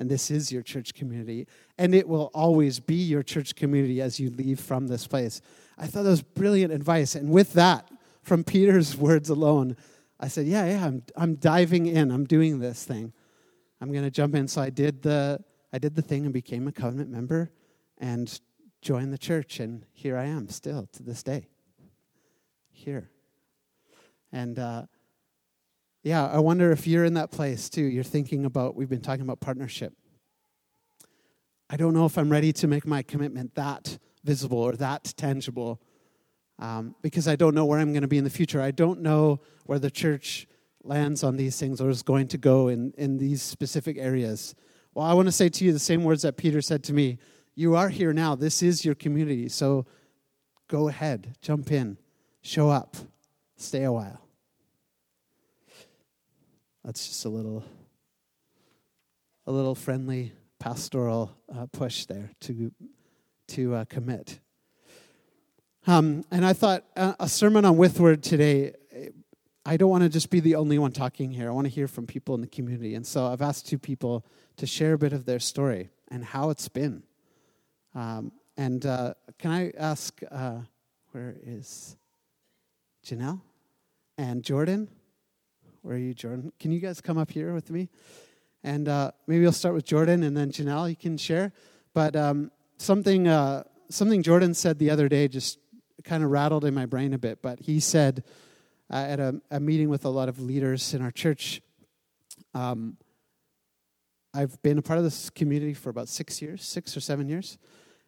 and 0.00 0.10
this 0.10 0.30
is 0.30 0.50
your 0.50 0.62
church 0.62 0.94
community, 0.94 1.46
and 1.76 1.94
it 1.94 2.08
will 2.08 2.30
always 2.32 2.80
be 2.80 2.94
your 2.94 3.22
church 3.22 3.54
community 3.54 4.00
as 4.00 4.18
you 4.18 4.30
leave 4.30 4.58
from 4.58 4.86
this 4.86 5.06
place. 5.06 5.42
I 5.76 5.86
thought 5.86 6.04
that 6.04 6.10
was 6.10 6.22
brilliant 6.22 6.72
advice, 6.72 7.14
and 7.14 7.28
with 7.28 7.52
that, 7.52 7.88
from 8.22 8.44
Peter's 8.44 8.96
words 8.96 9.30
alone, 9.30 9.76
I 10.18 10.28
said, 10.28 10.46
"Yeah, 10.46 10.66
yeah, 10.66 10.86
I'm 10.86 11.02
I'm 11.16 11.34
diving 11.36 11.86
in. 11.86 12.10
I'm 12.10 12.24
doing 12.24 12.60
this 12.60 12.84
thing. 12.84 13.12
I'm 13.80 13.90
going 13.92 14.04
to 14.04 14.10
jump 14.10 14.34
in." 14.34 14.48
So 14.48 14.60
I 14.60 14.70
did 14.70 15.02
the 15.02 15.42
I 15.72 15.78
did 15.78 15.94
the 15.94 16.02
thing 16.02 16.24
and 16.24 16.32
became 16.32 16.68
a 16.68 16.72
covenant 16.72 17.10
member, 17.10 17.50
and 17.98 18.40
joined 18.82 19.12
the 19.12 19.18
church, 19.18 19.60
and 19.60 19.84
here 19.92 20.16
I 20.16 20.24
am 20.24 20.48
still 20.48 20.88
to 20.92 21.02
this 21.02 21.22
day. 21.22 21.48
Here, 22.70 23.10
and. 24.32 24.58
Uh, 24.58 24.82
yeah, 26.02 26.26
I 26.26 26.38
wonder 26.38 26.72
if 26.72 26.86
you're 26.86 27.04
in 27.04 27.14
that 27.14 27.30
place 27.30 27.68
too. 27.68 27.82
You're 27.82 28.04
thinking 28.04 28.46
about, 28.46 28.74
we've 28.74 28.88
been 28.88 29.02
talking 29.02 29.22
about 29.22 29.40
partnership. 29.40 29.92
I 31.68 31.76
don't 31.76 31.92
know 31.92 32.06
if 32.06 32.16
I'm 32.16 32.30
ready 32.30 32.52
to 32.54 32.66
make 32.66 32.86
my 32.86 33.02
commitment 33.02 33.54
that 33.54 33.98
visible 34.24 34.58
or 34.58 34.72
that 34.72 35.12
tangible 35.16 35.80
um, 36.60 36.94
because 37.02 37.26
I 37.26 37.36
don't 37.36 37.54
know 37.54 37.64
where 37.64 37.78
I'm 37.78 37.92
going 37.92 38.02
to 38.02 38.08
be 38.08 38.18
in 38.18 38.24
the 38.24 38.30
future. 38.30 38.60
I 38.60 38.70
don't 38.70 39.00
know 39.00 39.40
where 39.64 39.78
the 39.78 39.90
church 39.90 40.46
lands 40.84 41.24
on 41.24 41.36
these 41.36 41.58
things 41.58 41.80
or 41.80 41.88
is 41.88 42.02
going 42.02 42.28
to 42.28 42.38
go 42.38 42.68
in, 42.68 42.92
in 42.96 43.18
these 43.18 43.42
specific 43.42 43.98
areas. 43.98 44.54
Well, 44.94 45.06
I 45.06 45.14
want 45.14 45.26
to 45.26 45.32
say 45.32 45.48
to 45.48 45.64
you 45.64 45.72
the 45.72 45.78
same 45.78 46.04
words 46.04 46.22
that 46.22 46.36
Peter 46.36 46.60
said 46.60 46.84
to 46.84 46.92
me 46.92 47.18
You 47.54 47.74
are 47.76 47.88
here 47.88 48.12
now. 48.12 48.34
This 48.34 48.62
is 48.62 48.84
your 48.84 48.94
community. 48.94 49.48
So 49.48 49.86
go 50.68 50.88
ahead, 50.88 51.36
jump 51.40 51.72
in, 51.72 51.96
show 52.42 52.68
up, 52.68 52.96
stay 53.56 53.84
a 53.84 53.92
while. 53.92 54.20
That's 56.84 57.08
just 57.08 57.24
a 57.24 57.28
little, 57.28 57.64
a 59.46 59.52
little 59.52 59.74
friendly 59.74 60.32
pastoral 60.58 61.36
uh, 61.54 61.66
push 61.72 62.04
there 62.04 62.30
to 62.40 62.70
to 63.48 63.74
uh, 63.74 63.84
commit. 63.86 64.38
Um, 65.86 66.24
and 66.30 66.44
I 66.44 66.52
thought 66.52 66.84
uh, 66.94 67.14
a 67.18 67.28
sermon 67.28 67.64
on 67.64 67.76
Withward 67.76 68.22
today. 68.22 68.74
I 69.64 69.76
don't 69.76 69.88
want 69.88 70.02
to 70.02 70.10
just 70.10 70.30
be 70.30 70.40
the 70.40 70.56
only 70.56 70.78
one 70.78 70.92
talking 70.92 71.30
here. 71.30 71.48
I 71.48 71.52
want 71.52 71.66
to 71.66 71.70
hear 71.70 71.88
from 71.88 72.06
people 72.06 72.34
in 72.34 72.42
the 72.42 72.46
community, 72.46 72.94
and 72.94 73.06
so 73.06 73.26
I've 73.26 73.40
asked 73.40 73.66
two 73.66 73.78
people 73.78 74.26
to 74.56 74.66
share 74.66 74.92
a 74.92 74.98
bit 74.98 75.12
of 75.12 75.24
their 75.24 75.38
story 75.38 75.88
and 76.08 76.24
how 76.24 76.50
it's 76.50 76.68
been. 76.68 77.02
Um, 77.94 78.32
and 78.58 78.84
uh, 78.84 79.14
can 79.38 79.50
I 79.50 79.72
ask, 79.78 80.20
uh, 80.30 80.58
where 81.12 81.36
is 81.42 81.96
Janelle 83.04 83.40
and 84.18 84.42
Jordan? 84.42 84.88
Where 85.80 85.96
are 85.96 85.98
you, 85.98 86.12
Jordan? 86.12 86.52
Can 86.60 86.72
you 86.72 86.80
guys 86.80 87.00
come 87.00 87.16
up 87.16 87.30
here 87.30 87.54
with 87.54 87.70
me? 87.70 87.88
And 88.62 88.86
uh, 88.86 89.12
maybe 89.26 89.46
I'll 89.46 89.52
start 89.52 89.74
with 89.74 89.86
Jordan, 89.86 90.24
and 90.24 90.36
then 90.36 90.52
Janelle, 90.52 90.90
you 90.90 90.96
can 90.96 91.16
share. 91.16 91.52
But 91.94 92.16
um, 92.16 92.50
something, 92.76 93.28
uh, 93.28 93.62
something 93.88 94.22
Jordan 94.22 94.52
said 94.52 94.78
the 94.78 94.90
other 94.90 95.08
day 95.08 95.26
just 95.26 95.58
kind 96.04 96.24
of 96.24 96.30
rattled 96.30 96.64
in 96.64 96.74
my 96.74 96.86
brain 96.86 97.12
a 97.12 97.18
bit. 97.18 97.42
But 97.42 97.60
he 97.60 97.80
said 97.80 98.24
uh, 98.90 98.96
at 98.96 99.20
a, 99.20 99.40
a, 99.50 99.60
meeting 99.60 99.88
with 99.88 100.04
a 100.04 100.08
lot 100.08 100.28
of 100.28 100.40
leaders 100.40 100.94
in 100.94 101.02
our 101.02 101.10
church, 101.10 101.60
um, 102.54 102.96
I've 104.34 104.60
been 104.62 104.78
a 104.78 104.82
part 104.82 104.98
of 104.98 105.04
this 105.04 105.30
community 105.30 105.74
for 105.74 105.90
about 105.90 106.08
six 106.08 106.40
years, 106.40 106.64
six 106.64 106.96
or 106.96 107.00
seven 107.00 107.28
years. 107.28 107.58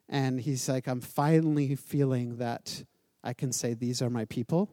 And 0.09 0.41
he's 0.41 0.69
like, 0.69 0.87
I'm 0.87 1.01
finally 1.01 1.75
feeling 1.75 2.37
that 2.37 2.85
I 3.25 3.33
can 3.33 3.53
say, 3.53 3.75
These 3.75 4.03
are 4.03 4.11
my 4.11 4.25
people 4.27 4.71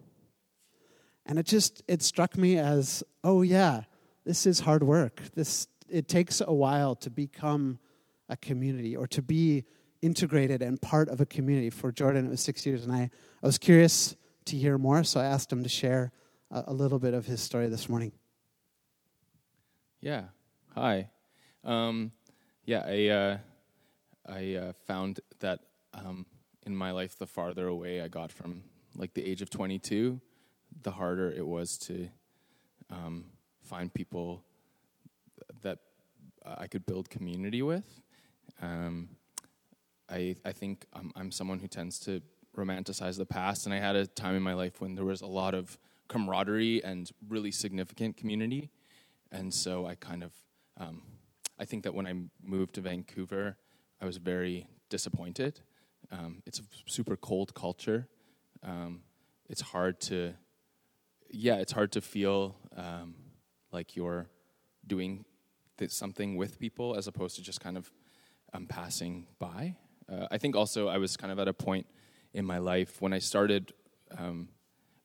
and 1.29 1.37
it 1.37 1.45
just 1.45 1.83
it 1.87 2.01
struck 2.01 2.35
me 2.35 2.57
as, 2.57 3.03
oh 3.23 3.43
yeah, 3.43 3.83
this 4.25 4.47
is 4.47 4.61
hard 4.61 4.81
work. 4.81 5.21
This 5.35 5.67
it 5.87 6.07
takes 6.07 6.41
a 6.41 6.51
while 6.51 6.95
to 6.95 7.11
become 7.11 7.77
a 8.27 8.35
community 8.35 8.95
or 8.95 9.05
to 9.07 9.21
be 9.21 9.65
integrated 10.01 10.61
and 10.61 10.81
part 10.81 11.09
of 11.09 11.21
a 11.21 11.25
community. 11.25 11.69
For 11.69 11.91
Jordan, 11.91 12.25
it 12.25 12.29
was 12.29 12.41
six 12.41 12.65
years, 12.65 12.83
and 12.83 12.93
I, 12.93 13.09
I 13.43 13.45
was 13.45 13.57
curious 13.57 14.15
to 14.45 14.55
hear 14.55 14.77
more, 14.77 15.03
so 15.03 15.19
I 15.19 15.25
asked 15.25 15.51
him 15.51 15.63
to 15.63 15.69
share 15.69 16.11
a, 16.51 16.65
a 16.67 16.73
little 16.73 16.99
bit 16.99 17.13
of 17.13 17.25
his 17.25 17.41
story 17.41 17.67
this 17.67 17.89
morning. 17.89 18.11
Yeah. 20.01 20.23
Hi. 20.75 21.09
Um, 21.63 22.11
yeah, 22.65 22.83
I 22.85 23.07
uh, 23.07 23.37
I 24.25 24.55
uh, 24.55 24.73
found 24.87 25.19
that 25.39 25.59
um, 25.93 26.25
in 26.65 26.75
my 26.75 26.91
life, 26.91 27.17
the 27.17 27.27
farther 27.27 27.67
away 27.67 28.01
I 28.01 28.07
got 28.07 28.31
from 28.31 28.63
like 28.95 29.13
the 29.13 29.25
age 29.25 29.41
of 29.41 29.49
22, 29.49 30.19
the 30.83 30.91
harder 30.91 31.31
it 31.31 31.45
was 31.45 31.77
to 31.79 32.09
um, 32.89 33.25
find 33.61 33.93
people 33.93 34.43
that 35.61 35.79
I 36.45 36.67
could 36.67 36.85
build 36.85 37.09
community 37.09 37.61
with. 37.61 38.01
Um, 38.61 39.09
I 40.09 40.35
I 40.45 40.51
think 40.51 40.85
I'm, 40.93 41.11
I'm 41.15 41.31
someone 41.31 41.59
who 41.59 41.67
tends 41.67 41.99
to 41.99 42.21
romanticize 42.57 43.17
the 43.17 43.25
past, 43.25 43.65
and 43.65 43.73
I 43.73 43.79
had 43.79 43.95
a 43.95 44.07
time 44.07 44.35
in 44.35 44.41
my 44.41 44.53
life 44.53 44.81
when 44.81 44.95
there 44.95 45.05
was 45.05 45.21
a 45.21 45.27
lot 45.27 45.53
of 45.53 45.77
camaraderie 46.07 46.83
and 46.83 47.09
really 47.27 47.51
significant 47.51 48.17
community, 48.17 48.71
and 49.31 49.53
so 49.53 49.85
I 49.85 49.95
kind 49.95 50.23
of 50.23 50.31
um, 50.77 51.01
I 51.59 51.65
think 51.65 51.83
that 51.83 51.93
when 51.93 52.07
I 52.07 52.13
moved 52.41 52.75
to 52.75 52.81
Vancouver, 52.81 53.57
I 54.01 54.05
was 54.05 54.17
very 54.17 54.67
disappointed. 54.89 55.61
Um, 56.11 56.41
it's 56.45 56.59
a 56.59 56.63
super 56.87 57.15
cold 57.15 57.53
culture. 57.53 58.07
Um, 58.63 59.01
it's 59.47 59.61
hard 59.61 59.99
to 60.01 60.33
yeah, 61.31 61.55
it's 61.55 61.71
hard 61.71 61.91
to 61.91 62.01
feel 62.01 62.55
um, 62.75 63.13
like 63.71 63.95
you're 63.95 64.27
doing 64.87 65.25
th- 65.77 65.91
something 65.91 66.35
with 66.35 66.59
people 66.59 66.95
as 66.95 67.07
opposed 67.07 67.35
to 67.35 67.43
just 67.43 67.61
kind 67.61 67.77
of 67.77 67.91
um, 68.53 68.65
passing 68.65 69.27
by. 69.37 69.75
Uh, 70.11 70.27
I 70.31 70.37
think 70.37 70.55
also 70.55 70.87
I 70.87 70.97
was 70.97 71.15
kind 71.17 71.31
of 71.31 71.39
at 71.39 71.47
a 71.47 71.53
point 71.53 71.85
in 72.33 72.45
my 72.45 72.57
life 72.57 73.01
when 73.01 73.13
I 73.13 73.19
started 73.19 73.73
um, 74.17 74.49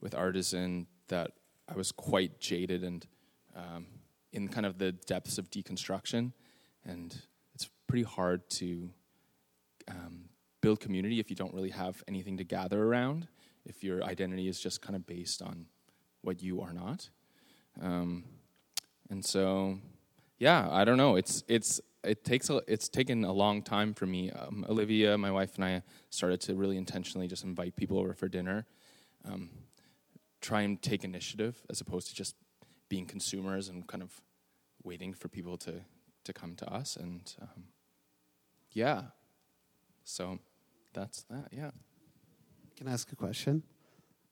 with 0.00 0.14
Artisan 0.14 0.86
that 1.08 1.32
I 1.68 1.74
was 1.74 1.92
quite 1.92 2.40
jaded 2.40 2.84
and 2.84 3.06
um, 3.54 3.86
in 4.32 4.48
kind 4.48 4.66
of 4.66 4.78
the 4.78 4.92
depths 4.92 5.38
of 5.38 5.50
deconstruction, 5.50 6.32
and 6.84 7.16
it's 7.54 7.68
pretty 7.86 8.02
hard 8.02 8.48
to 8.50 8.90
um, 9.88 10.28
build 10.60 10.80
community 10.80 11.20
if 11.20 11.30
you 11.30 11.36
don't 11.36 11.54
really 11.54 11.70
have 11.70 12.02
anything 12.08 12.36
to 12.38 12.44
gather 12.44 12.82
around. 12.82 13.28
If 13.64 13.82
your 13.82 14.02
identity 14.02 14.48
is 14.48 14.60
just 14.60 14.82
kind 14.82 14.96
of 14.96 15.06
based 15.06 15.40
on 15.40 15.66
what 16.22 16.42
you 16.42 16.60
are 16.60 16.72
not. 16.72 17.08
Um, 17.80 18.24
and 19.08 19.24
so, 19.24 19.78
yeah, 20.38 20.68
I 20.70 20.84
don't 20.84 20.98
know. 20.98 21.16
It's 21.16 21.44
it's 21.48 21.80
it 22.04 22.24
takes 22.24 22.50
a, 22.50 22.60
it's 22.66 22.88
taken 22.88 23.24
a 23.24 23.32
long 23.32 23.62
time 23.62 23.94
for 23.94 24.06
me. 24.06 24.30
Um, 24.30 24.64
Olivia, 24.68 25.16
my 25.18 25.30
wife, 25.30 25.56
and 25.56 25.64
I 25.64 25.82
started 26.10 26.40
to 26.42 26.54
really 26.54 26.76
intentionally 26.76 27.26
just 27.26 27.44
invite 27.44 27.76
people 27.76 27.98
over 27.98 28.14
for 28.14 28.28
dinner, 28.28 28.66
um, 29.24 29.50
try 30.40 30.62
and 30.62 30.80
take 30.80 31.04
initiative 31.04 31.62
as 31.70 31.80
opposed 31.80 32.08
to 32.08 32.14
just 32.14 32.36
being 32.88 33.06
consumers 33.06 33.68
and 33.68 33.86
kind 33.86 34.02
of 34.02 34.20
waiting 34.82 35.14
for 35.14 35.28
people 35.28 35.56
to 35.58 35.80
to 36.24 36.32
come 36.32 36.54
to 36.56 36.66
us. 36.72 36.96
And 36.96 37.34
um, 37.40 37.64
yeah, 38.72 39.02
so 40.04 40.38
that's 40.92 41.22
that. 41.24 41.48
Yeah. 41.52 41.70
Can 42.76 42.88
I 42.88 42.92
ask 42.92 43.12
a 43.12 43.16
question? 43.16 43.62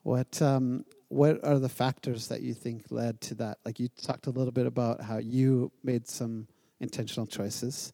What 0.02 0.42
um, 0.42 0.84
what 1.08 1.44
are 1.44 1.58
the 1.58 1.68
factors 1.68 2.28
that 2.28 2.42
you 2.42 2.54
think 2.54 2.86
led 2.90 3.20
to 3.22 3.34
that? 3.36 3.58
Like 3.64 3.78
you 3.78 3.88
talked 3.88 4.26
a 4.26 4.30
little 4.30 4.52
bit 4.52 4.66
about 4.66 5.00
how 5.02 5.18
you 5.18 5.70
made 5.84 6.08
some 6.08 6.48
intentional 6.82 7.26
choices 7.26 7.92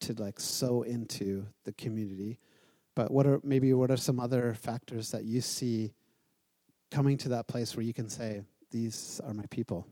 to 0.00 0.12
like 0.14 0.40
sow 0.40 0.82
into 0.82 1.46
the 1.64 1.72
community, 1.72 2.38
but 2.96 3.10
what 3.10 3.26
are 3.26 3.40
maybe 3.44 3.72
what 3.72 3.90
are 3.90 3.96
some 3.96 4.18
other 4.18 4.54
factors 4.54 5.10
that 5.12 5.24
you 5.24 5.40
see 5.40 5.92
coming 6.90 7.16
to 7.18 7.28
that 7.28 7.46
place 7.46 7.76
where 7.76 7.84
you 7.84 7.94
can 7.94 8.08
say 8.08 8.42
these 8.70 9.20
are 9.24 9.32
my 9.32 9.44
people? 9.50 9.86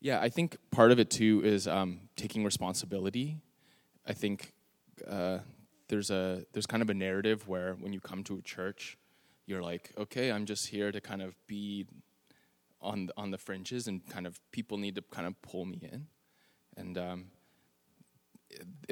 Yeah, 0.00 0.20
I 0.20 0.28
think 0.28 0.56
part 0.70 0.92
of 0.92 0.98
it 1.00 1.10
too 1.10 1.42
is 1.44 1.66
um, 1.66 2.00
taking 2.16 2.44
responsibility. 2.44 3.38
I 4.06 4.12
think 4.12 4.52
uh, 5.06 5.38
there's 5.88 6.10
a 6.10 6.44
there's 6.52 6.66
kind 6.66 6.82
of 6.82 6.90
a 6.90 6.94
narrative 6.94 7.48
where 7.48 7.74
when 7.74 7.92
you 7.92 8.00
come 8.00 8.22
to 8.24 8.38
a 8.38 8.42
church 8.42 8.96
you're 9.50 9.62
like, 9.62 9.90
okay, 9.98 10.30
I'm 10.30 10.46
just 10.46 10.68
here 10.68 10.92
to 10.92 11.00
kind 11.00 11.20
of 11.20 11.34
be 11.48 11.86
on 12.80 13.10
on 13.16 13.30
the 13.32 13.38
fringes, 13.38 13.88
and 13.88 14.06
kind 14.06 14.26
of 14.26 14.40
people 14.52 14.78
need 14.78 14.94
to 14.94 15.02
kind 15.02 15.26
of 15.26 15.40
pull 15.42 15.66
me 15.66 15.80
in. 15.82 16.06
And 16.80 16.98
um, 16.98 17.24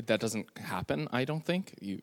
that 0.06 0.20
doesn't 0.20 0.46
happen. 0.58 1.08
I 1.12 1.24
don't 1.24 1.44
think 1.44 1.74
you 1.80 2.00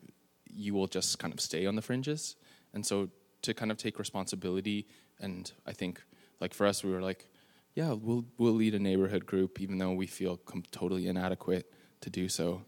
you 0.48 0.74
will 0.74 0.88
just 0.88 1.20
kind 1.20 1.34
of 1.34 1.40
stay 1.40 1.66
on 1.66 1.76
the 1.76 1.82
fringes, 1.82 2.36
and 2.74 2.86
so 2.86 3.10
to 3.42 3.54
kind 3.54 3.72
of 3.72 3.78
take 3.78 4.00
responsibility. 4.00 4.88
And 5.20 5.52
I 5.66 5.74
think, 5.74 6.02
like 6.42 6.54
for 6.54 6.66
us, 6.66 6.84
we 6.84 6.92
were 6.92 7.02
like, 7.02 7.28
yeah, 7.74 7.94
we'll 7.94 8.26
we'll 8.38 8.54
lead 8.54 8.76
a 8.76 8.80
neighborhood 8.80 9.26
group, 9.26 9.62
even 9.62 9.78
though 9.78 9.94
we 9.94 10.08
feel 10.08 10.38
com- 10.38 10.64
totally 10.72 11.08
inadequate 11.08 11.72
to 12.02 12.10
do 12.10 12.28
so. 12.30 12.64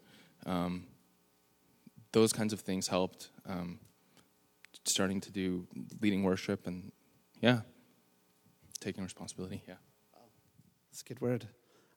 Um, 0.45 0.87
those 2.11 2.31
kinds 2.33 2.53
of 2.53 2.61
things 2.61 2.87
helped. 2.87 3.29
Um, 3.45 3.79
starting 4.85 5.19
to 5.21 5.31
do 5.31 5.67
leading 6.01 6.23
worship 6.23 6.67
and 6.67 6.91
yeah, 7.41 7.61
taking 8.79 9.03
responsibility. 9.03 9.63
Yeah, 9.67 9.75
that's 10.89 11.01
a 11.01 11.05
good 11.05 11.21
word. 11.21 11.47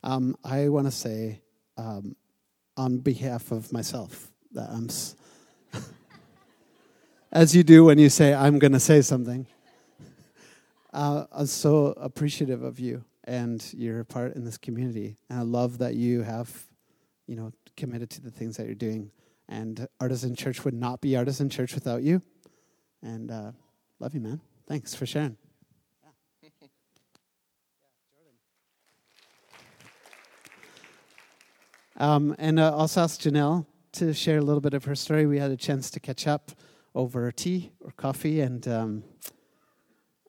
Um, 0.03 0.37
I 0.45 0.69
want 0.69 0.87
to 0.87 0.91
say 0.91 1.41
um, 1.77 2.17
on 2.77 2.99
behalf 2.99 3.53
of 3.53 3.73
myself 3.73 4.31
that 4.53 4.69
I'm, 4.71 4.89
s- 4.89 5.15
as 7.33 7.55
you 7.55 7.63
do 7.63 7.85
when 7.85 7.99
you 7.99 8.09
say, 8.09 8.35
I'm 8.35 8.59
going 8.59 8.73
to 8.73 8.81
say 8.81 9.03
something. 9.03 9.47
Uh, 10.93 11.25
I'm 11.31 11.47
so 11.47 11.95
appreciative 11.99 12.65
of 12.65 12.81
you 12.81 13.05
and 13.23 13.65
your 13.75 14.03
part 14.03 14.35
in 14.35 14.45
this 14.45 14.59
community. 14.59 15.17
And 15.29 15.39
I 15.39 15.43
love 15.43 15.79
that 15.79 15.95
you 15.95 16.23
have, 16.23 16.65
you 17.29 17.37
know, 17.37 17.53
committed 17.77 18.11
to 18.11 18.21
the 18.21 18.31
things 18.33 18.57
that 18.57 18.67
you're 18.67 18.75
doing. 18.75 19.13
And 19.49 19.87
Artisan 20.01 20.35
Church 20.35 20.65
would 20.65 20.75
not 20.75 21.01
be 21.01 21.17
Artisan 21.17 21.49
Church 21.49 21.77
without 21.77 22.03
you. 22.03 22.23
And 23.03 23.31
uh, 23.31 23.53
love 24.01 24.15
you, 24.15 24.21
man. 24.21 24.41
Thanks 24.67 24.93
for 24.93 25.07
sharing. 25.07 25.37
Um, 32.01 32.35
and 32.39 32.59
uh, 32.59 32.75
also 32.75 33.03
ask 33.03 33.21
Janelle 33.21 33.67
to 33.93 34.15
share 34.15 34.39
a 34.39 34.41
little 34.41 34.63
bit 34.63 34.73
of 34.73 34.87
her 34.87 34.95
story. 34.95 35.27
We 35.27 35.39
had 35.39 35.51
a 35.51 35.57
chance 35.57 35.91
to 35.91 36.01
catch 36.01 36.27
up 36.27 36.51
over 36.95 37.31
tea 37.31 37.73
or 37.79 37.91
coffee, 37.91 38.41
and 38.41 38.67
um, 38.67 39.05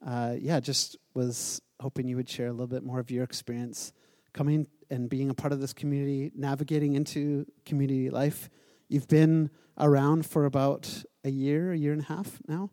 uh, 0.05 0.35
yeah, 0.37 0.59
just 0.59 0.97
was 1.13 1.61
hoping 1.79 2.09
you 2.09 2.17
would 2.17 2.27
share 2.27 2.47
a 2.47 2.51
little 2.51 2.67
bit 2.67 2.83
more 2.83 2.99
of 2.99 3.09
your 3.09 3.23
experience 3.23 3.93
coming 4.33 4.67
and 4.89 5.09
being 5.09 5.29
a 5.29 5.33
part 5.33 5.53
of 5.53 5.61
this 5.61 5.71
community, 5.71 6.29
navigating 6.35 6.95
into 6.95 7.45
community 7.65 8.09
life. 8.09 8.49
You've 8.89 9.07
been 9.07 9.49
around 9.79 10.25
for 10.25 10.43
about 10.43 11.03
a 11.23 11.29
year, 11.29 11.71
a 11.71 11.77
year 11.77 11.93
and 11.93 12.01
a 12.01 12.05
half 12.05 12.37
now, 12.49 12.69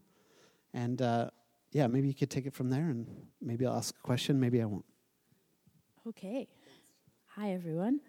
and 0.75 1.01
uh, 1.01 1.31
yeah, 1.71 1.87
maybe 1.87 2.09
you 2.09 2.15
could 2.15 2.31
take 2.31 2.47
it 2.47 2.53
from 2.53 2.69
there, 2.69 2.89
and 2.89 3.07
maybe 3.41 3.65
I'll 3.65 3.77
ask 3.77 3.95
a 3.97 4.03
question, 4.03 4.41
maybe 4.41 4.61
I 4.61 4.65
won't. 4.65 4.85
Okay. 6.09 6.49
Hi, 7.37 7.53
everyone. 7.53 8.01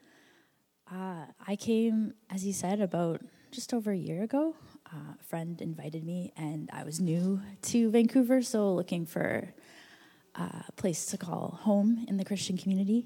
Uh, 0.91 1.25
I 1.47 1.55
came, 1.55 2.13
as 2.31 2.43
you 2.45 2.53
said, 2.53 2.81
about 2.81 3.21
just 3.51 3.73
over 3.75 3.91
a 3.91 3.97
year 3.97 4.23
ago. 4.23 4.55
Uh, 4.91 5.13
a 5.19 5.23
friend 5.23 5.61
invited 5.61 6.03
me, 6.03 6.33
and 6.35 6.67
I 6.73 6.83
was 6.83 6.99
new 6.99 7.41
to 7.63 7.91
Vancouver, 7.91 8.41
so 8.41 8.73
looking 8.73 9.05
for 9.05 9.53
a 10.35 10.71
place 10.77 11.05
to 11.07 11.17
call 11.17 11.59
home 11.61 12.05
in 12.07 12.17
the 12.17 12.25
Christian 12.25 12.57
community. 12.57 13.05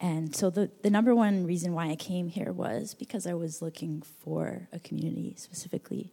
And 0.00 0.34
so 0.34 0.48
the, 0.48 0.70
the 0.82 0.88
number 0.88 1.14
one 1.14 1.44
reason 1.44 1.74
why 1.74 1.90
I 1.90 1.96
came 1.96 2.28
here 2.28 2.52
was 2.52 2.94
because 2.94 3.26
I 3.26 3.34
was 3.34 3.60
looking 3.60 4.02
for 4.02 4.66
a 4.72 4.78
community 4.78 5.34
specifically. 5.36 6.10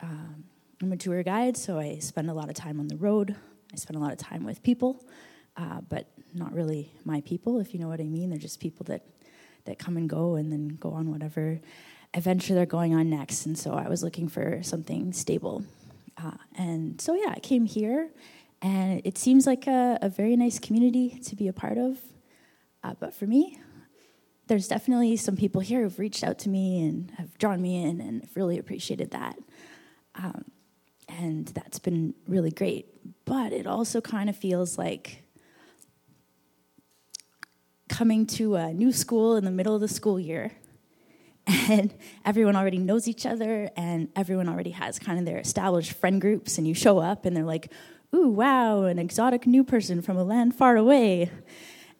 Um, 0.00 0.44
I'm 0.82 0.92
a 0.92 0.96
tour 0.96 1.22
guide, 1.22 1.56
so 1.56 1.78
I 1.78 1.98
spend 1.98 2.28
a 2.28 2.34
lot 2.34 2.50
of 2.50 2.54
time 2.54 2.80
on 2.80 2.88
the 2.88 2.96
road. 2.96 3.34
I 3.72 3.76
spend 3.76 3.96
a 3.96 4.00
lot 4.00 4.12
of 4.12 4.18
time 4.18 4.44
with 4.44 4.62
people, 4.62 5.02
uh, 5.56 5.80
but 5.88 6.08
not 6.34 6.52
really 6.52 6.92
my 7.04 7.22
people, 7.22 7.60
if 7.60 7.72
you 7.72 7.80
know 7.80 7.88
what 7.88 8.00
I 8.00 8.04
mean. 8.04 8.28
They're 8.28 8.38
just 8.38 8.60
people 8.60 8.84
that 8.84 9.06
that 9.64 9.78
come 9.78 9.96
and 9.96 10.08
go 10.08 10.34
and 10.34 10.52
then 10.52 10.76
go 10.80 10.90
on 10.90 11.10
whatever 11.10 11.60
adventure 12.14 12.54
they're 12.54 12.66
going 12.66 12.94
on 12.94 13.08
next. 13.08 13.46
And 13.46 13.58
so 13.58 13.72
I 13.74 13.88
was 13.88 14.02
looking 14.02 14.28
for 14.28 14.62
something 14.62 15.12
stable. 15.12 15.64
Uh, 16.22 16.32
and 16.56 17.00
so, 17.00 17.14
yeah, 17.14 17.30
I 17.34 17.40
came 17.40 17.64
here, 17.64 18.10
and 18.60 19.00
it 19.04 19.16
seems 19.16 19.46
like 19.46 19.66
a, 19.66 19.98
a 20.02 20.08
very 20.08 20.36
nice 20.36 20.58
community 20.58 21.18
to 21.24 21.34
be 21.36 21.48
a 21.48 21.52
part 21.52 21.78
of. 21.78 21.98
Uh, 22.84 22.94
but 23.00 23.14
for 23.14 23.26
me, 23.26 23.58
there's 24.46 24.68
definitely 24.68 25.16
some 25.16 25.36
people 25.36 25.60
here 25.60 25.82
who've 25.82 25.98
reached 25.98 26.22
out 26.22 26.38
to 26.40 26.48
me 26.48 26.82
and 26.82 27.10
have 27.12 27.38
drawn 27.38 27.62
me 27.62 27.82
in, 27.82 28.00
and 28.00 28.22
I've 28.22 28.36
really 28.36 28.58
appreciated 28.58 29.12
that. 29.12 29.38
Um, 30.16 30.44
and 31.08 31.46
that's 31.48 31.78
been 31.78 32.14
really 32.28 32.50
great. 32.50 32.86
But 33.24 33.52
it 33.52 33.66
also 33.66 34.00
kind 34.00 34.28
of 34.28 34.36
feels 34.36 34.76
like 34.78 35.21
coming 37.92 38.24
to 38.24 38.56
a 38.56 38.72
new 38.72 38.90
school 38.90 39.36
in 39.36 39.44
the 39.44 39.50
middle 39.50 39.74
of 39.74 39.80
the 39.82 39.86
school 39.86 40.18
year. 40.18 40.50
And 41.68 41.92
everyone 42.24 42.56
already 42.56 42.78
knows 42.78 43.06
each 43.06 43.26
other 43.26 43.68
and 43.76 44.08
everyone 44.16 44.48
already 44.48 44.70
has 44.70 44.98
kind 44.98 45.18
of 45.18 45.24
their 45.24 45.38
established 45.38 45.92
friend 45.92 46.20
groups 46.20 46.56
and 46.56 46.66
you 46.66 46.72
show 46.72 46.98
up 46.98 47.26
and 47.26 47.36
they're 47.36 47.44
like 47.44 47.70
ooh 48.14 48.28
wow 48.28 48.84
an 48.84 48.98
exotic 48.98 49.46
new 49.46 49.64
person 49.64 50.00
from 50.02 50.16
a 50.16 50.24
land 50.24 50.54
far 50.54 50.76
away. 50.76 51.30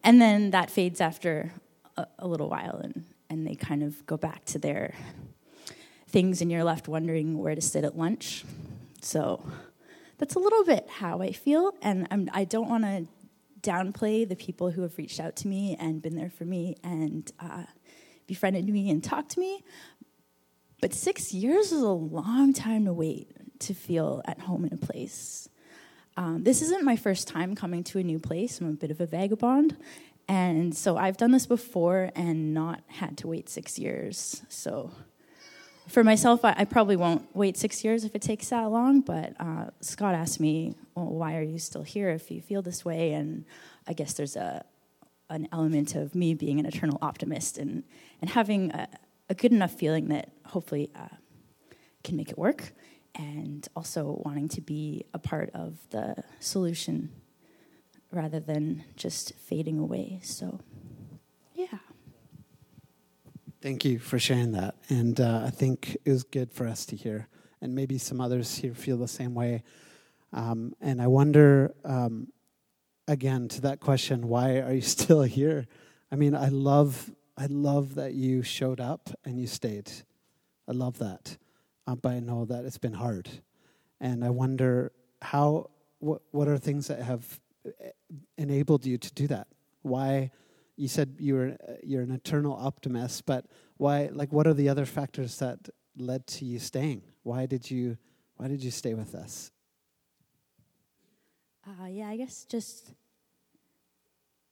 And 0.03 0.21
then 0.21 0.51
that 0.51 0.69
fades 0.69 0.99
after 0.99 1.51
a, 1.95 2.07
a 2.19 2.27
little 2.27 2.49
while 2.49 2.79
and, 2.83 3.05
and 3.29 3.45
they 3.45 3.55
kind 3.55 3.83
of 3.83 4.05
go 4.05 4.17
back 4.17 4.45
to 4.45 4.59
their 4.59 4.95
things 6.07 6.41
and 6.41 6.51
you're 6.51 6.63
left 6.63 6.87
wondering 6.87 7.37
where 7.37 7.53
to 7.53 7.61
sit 7.61 7.83
at 7.83 7.97
lunch. 7.97 8.45
So 9.01 9.45
that's 10.17 10.35
a 10.35 10.39
little 10.39 10.63
bit 10.63 10.87
how 10.89 11.21
i 11.21 11.33
feel 11.33 11.73
and 11.81 12.07
I'm, 12.09 12.29
i 12.33 12.45
do 12.45 12.61
not 12.61 12.69
want 12.69 12.83
to 12.85 13.07
downplay 13.63 14.27
the 14.27 14.35
people 14.35 14.69
who 14.71 14.81
have 14.81 14.97
reached 14.97 15.19
out 15.19 15.35
to 15.37 15.47
me 15.47 15.75
and 15.79 16.01
been 16.01 16.15
there 16.15 16.29
for 16.29 16.45
me 16.45 16.75
and 16.83 17.31
uh, 17.39 17.63
befriended 18.27 18.67
me 18.67 18.89
and 18.89 19.03
talked 19.03 19.31
to 19.31 19.39
me. 19.39 19.63
But 20.81 20.93
six 20.93 21.33
years 21.33 21.71
is 21.71 21.81
a 21.81 21.87
long 21.89 22.53
time 22.53 22.85
to 22.85 22.93
wait 22.93 23.31
to 23.59 23.73
feel 23.73 24.21
at 24.25 24.41
home 24.41 24.65
in 24.65 24.73
a 24.73 24.77
place. 24.77 25.47
Um, 26.17 26.43
this 26.43 26.61
isn't 26.61 26.83
my 26.83 26.95
first 26.95 27.27
time 27.27 27.55
coming 27.55 27.83
to 27.85 27.99
a 27.99 28.03
new 28.03 28.19
place. 28.19 28.59
I'm 28.59 28.69
a 28.69 28.73
bit 28.73 28.91
of 28.91 29.01
a 29.01 29.05
vagabond. 29.05 29.77
And 30.27 30.75
so 30.75 30.97
I've 30.97 31.17
done 31.17 31.31
this 31.31 31.45
before 31.45 32.11
and 32.15 32.53
not 32.53 32.81
had 32.87 33.17
to 33.19 33.27
wait 33.27 33.49
six 33.49 33.79
years. 33.79 34.41
So 34.47 34.91
for 35.87 36.03
myself, 36.03 36.45
I, 36.45 36.55
I, 36.57 36.65
probably 36.65 36.95
won't 36.95 37.35
wait 37.35 37.57
six 37.57 37.83
years 37.83 38.03
if 38.03 38.15
it 38.15 38.21
takes 38.21 38.49
that 38.49 38.65
long. 38.65 39.01
But 39.01 39.33
uh, 39.39 39.65
Scott 39.81 40.15
asked 40.15 40.39
me, 40.39 40.75
well, 40.95 41.07
"Why 41.07 41.37
are 41.37 41.41
you 41.41 41.59
still 41.59 41.83
here 41.83 42.09
if 42.09 42.31
you 42.31 42.41
feel 42.41 42.61
this 42.61 42.85
way?" 42.85 43.13
And 43.13 43.45
I 43.87 43.93
guess 43.93 44.13
there's 44.13 44.35
a 44.35 44.65
an 45.29 45.47
element 45.51 45.95
of 45.95 46.15
me 46.15 46.33
being 46.33 46.59
an 46.59 46.65
eternal 46.65 46.97
optimist 47.01 47.57
and 47.57 47.83
and 48.21 48.29
having 48.29 48.71
a, 48.71 48.87
a 49.29 49.33
good 49.33 49.51
enough 49.51 49.73
feeling 49.73 50.07
that 50.09 50.29
hopefully 50.45 50.89
uh, 50.95 51.15
can 52.03 52.15
make 52.15 52.29
it 52.29 52.37
work, 52.37 52.73
and 53.15 53.67
also 53.75 54.21
wanting 54.25 54.47
to 54.49 54.61
be 54.61 55.05
a 55.13 55.19
part 55.19 55.49
of 55.53 55.77
the 55.89 56.23
solution 56.39 57.09
rather 58.11 58.39
than 58.39 58.83
just 58.95 59.33
fading 59.33 59.79
away. 59.79 60.19
So, 60.21 60.59
yeah. 61.55 61.79
Thank 63.63 63.85
you 63.85 63.97
for 63.97 64.19
sharing 64.19 64.51
that. 64.51 64.75
And 64.89 65.21
uh, 65.21 65.43
I 65.45 65.49
think 65.49 65.95
it 66.03 66.11
was 66.11 66.25
good 66.25 66.51
for 66.51 66.67
us 66.67 66.85
to 66.87 66.97
hear. 66.97 67.29
And 67.61 67.73
maybe 67.73 67.97
some 67.97 68.19
others 68.19 68.57
here 68.57 68.73
feel 68.73 68.97
the 68.97 69.07
same 69.07 69.33
way. 69.33 69.63
Um, 70.33 70.75
and 70.81 71.01
I 71.01 71.07
wonder, 71.07 71.73
um, 71.85 72.27
again, 73.07 73.47
to 73.47 73.61
that 73.61 73.79
question, 73.79 74.27
why 74.27 74.59
are 74.59 74.73
you 74.73 74.81
still 74.97 75.21
here? 75.21 75.65
I 76.11 76.17
mean, 76.17 76.35
I 76.35 76.49
love, 76.49 77.09
I 77.37 77.45
love 77.45 77.95
that 77.95 78.15
you 78.15 78.43
showed 78.43 78.81
up 78.81 79.09
and 79.23 79.39
you 79.39 79.47
stayed. 79.47 79.89
I 80.67 80.73
love 80.73 80.97
that. 80.99 81.37
Uh, 81.87 81.95
but 81.95 82.11
I 82.11 82.19
know 82.19 82.43
that 82.43 82.65
it's 82.65 82.77
been 82.77 82.91
hard. 82.91 83.29
And 84.01 84.25
I 84.25 84.29
wonder 84.29 84.91
how, 85.21 85.69
what, 85.99 86.21
what 86.31 86.49
are 86.49 86.57
things 86.57 86.87
that 86.87 87.01
have 87.01 87.39
eh, 87.65 87.91
enabled 88.37 88.85
you 88.85 88.97
to 88.97 89.13
do 89.13 89.27
that? 89.27 89.47
Why? 89.83 90.31
You 90.75 90.87
said 90.87 91.15
you're 91.19 91.55
you're 91.83 92.01
an 92.01 92.11
eternal 92.11 92.53
optimist, 92.53 93.25
but 93.25 93.45
why? 93.77 94.09
Like, 94.11 94.31
what 94.31 94.47
are 94.47 94.53
the 94.53 94.69
other 94.69 94.85
factors 94.85 95.37
that 95.39 95.69
led 95.97 96.25
to 96.27 96.45
you 96.45 96.59
staying? 96.59 97.03
Why 97.23 97.45
did 97.45 97.69
you 97.69 97.97
Why 98.37 98.47
did 98.47 98.63
you 98.63 98.71
stay 98.71 98.93
with 98.93 99.15
us? 99.15 99.51
Uh, 101.65 101.87
yeah, 101.87 102.09
I 102.09 102.17
guess 102.17 102.45
just 102.45 102.93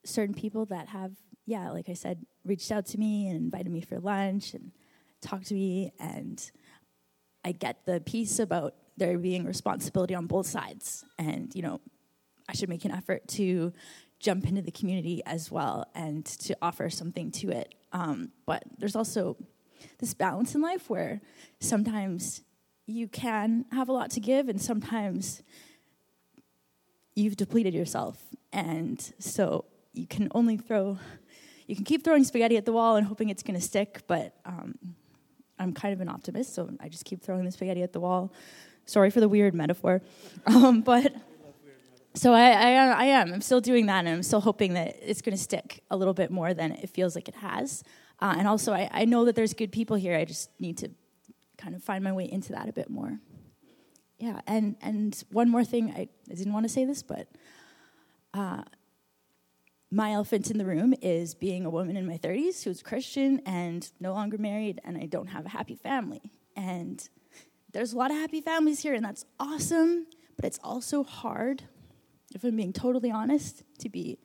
certain 0.06 0.34
people 0.34 0.66
that 0.68 0.88
have, 0.88 1.12
yeah, 1.46 1.70
like 1.72 1.90
I 1.90 1.94
said, 1.94 2.26
reached 2.46 2.72
out 2.72 2.86
to 2.88 2.98
me 2.98 3.28
and 3.28 3.36
invited 3.36 3.72
me 3.72 3.82
for 3.82 4.00
lunch 4.00 4.54
and 4.54 4.72
talked 5.22 5.48
to 5.48 5.54
me, 5.54 5.92
and 6.00 6.52
I 7.44 7.52
get 7.52 7.86
the 7.86 8.00
piece 8.00 8.40
about 8.40 8.76
there 8.98 9.18
being 9.18 9.46
responsibility 9.46 10.16
on 10.16 10.28
both 10.28 10.48
sides, 10.48 11.04
and 11.18 11.54
you 11.56 11.64
know, 11.64 11.82
I 12.48 12.54
should 12.54 12.70
make 12.70 12.86
an 12.86 12.92
effort 12.92 13.28
to 13.30 13.74
jump 14.22 14.48
into 14.48 14.62
the 14.62 14.72
community 14.72 15.22
as 15.26 15.52
well 15.52 15.86
and 15.96 16.26
to 16.26 16.56
offer 16.62 16.90
something 16.90 17.32
to 17.32 17.50
it. 17.50 17.76
Um, 17.92 18.32
but 18.46 18.64
there's 18.78 18.96
also 18.96 19.36
this 20.00 20.14
balance 20.14 20.56
in 20.56 20.62
life 20.62 20.90
where 20.90 21.22
sometimes 21.60 22.42
you 22.86 23.08
can 23.08 23.66
have 23.72 23.90
a 23.90 23.92
lot 23.92 24.12
to 24.12 24.20
give, 24.20 24.50
and 24.50 24.62
sometimes 24.62 25.42
you've 27.16 27.36
depleted 27.36 27.74
yourself. 27.74 28.20
And 28.54 29.14
so 29.20 29.66
you 29.94 30.08
can 30.08 30.30
only 30.34 30.58
throw 30.58 30.98
you 31.68 31.76
can 31.76 31.86
keep 31.86 32.04
throwing 32.04 32.26
spaghetti 32.26 32.58
at 32.58 32.66
the 32.66 32.74
wall 32.74 32.98
and 32.98 33.08
hoping 33.08 33.30
it's 33.30 33.44
going 33.44 33.58
to 33.58 33.66
stick, 33.66 34.02
but 34.06 34.36
um, 34.44 34.78
I'm 35.58 35.74
kind 35.74 35.94
of 35.94 36.02
an 36.02 36.10
optimist, 36.10 36.54
so 36.54 36.70
I 36.82 36.90
just 36.90 37.06
keep 37.06 37.24
throwing 37.24 37.46
the 37.46 37.52
spaghetti 37.52 37.82
at 37.82 37.94
the 37.94 38.02
wall. 38.02 38.34
Sorry 38.86 39.10
for 39.10 39.22
the 39.22 39.30
weird 39.30 39.54
metaphor, 39.54 40.02
um, 40.48 40.82
but 40.82 41.14
so 42.14 42.34
I, 42.34 42.52
I, 42.52 42.72
I 42.74 43.06
am. 43.06 43.34
I'm 43.34 43.42
still 43.42 43.62
doing 43.62 43.86
that, 43.86 44.00
and 44.00 44.10
I'm 44.10 44.24
still 44.24 44.42
hoping 44.42 44.74
that 44.74 44.98
it's 45.02 45.22
going 45.22 45.36
to 45.36 45.42
stick 45.42 45.84
a 45.90 45.96
little 45.96 46.14
bit 46.14 46.30
more 46.32 46.54
than 46.54 46.74
it 46.74 46.90
feels 46.90 47.16
like 47.16 47.28
it 47.30 47.36
has. 47.36 47.84
Uh, 48.20 48.36
and 48.38 48.48
also, 48.48 48.74
I, 48.74 48.90
I 48.92 49.06
know 49.06 49.26
that 49.26 49.36
there's 49.36 49.54
good 49.54 49.72
people 49.72 49.96
here. 49.96 50.16
I 50.16 50.26
just 50.26 50.50
need 50.60 50.78
to 50.80 50.90
kind 51.58 51.76
of 51.76 51.84
find 51.84 52.04
my 52.04 52.12
way 52.12 52.30
into 52.30 52.52
that 52.54 52.68
a 52.68 52.74
bit 52.74 52.90
more. 52.90 53.20
Yeah, 54.20 54.42
and 54.46 54.76
and 54.82 55.24
one 55.32 55.50
more 55.50 55.64
thing. 55.64 55.92
I, 55.92 56.10
I 56.30 56.34
didn't 56.34 56.54
want 56.54 56.66
to 56.66 56.70
say 56.70 56.86
this, 56.86 57.02
but 57.02 57.28
uh, 58.34 58.64
my 59.90 60.12
elephant 60.12 60.52
in 60.52 60.58
the 60.58 60.66
room 60.66 60.94
is 61.02 61.34
being 61.34 61.66
a 61.66 61.70
woman 61.70 61.98
in 61.98 62.06
my 62.06 62.18
30s 62.18 62.64
who's 62.64 62.84
Christian 62.84 63.42
and 63.46 63.90
no 64.00 64.14
longer 64.14 64.38
married, 64.38 64.80
and 64.84 64.98
I 64.98 65.06
don't 65.06 65.28
have 65.28 65.46
a 65.46 65.50
happy 65.50 65.76
family. 65.76 66.22
And 66.56 67.08
there's 67.72 67.94
a 67.94 67.98
lot 67.98 68.12
of 68.12 68.18
happy 68.18 68.42
families 68.42 68.82
here, 68.82 68.94
and 68.94 69.04
that's 69.04 69.26
awesome, 69.40 70.08
but 70.36 70.46
it's 70.46 70.60
also 70.64 71.04
hard 71.04 71.64
if 72.34 72.44
I'm 72.44 72.56
being 72.56 72.74
totally 72.74 73.12
honest, 73.12 73.64
to 73.80 73.90
be 73.90 74.20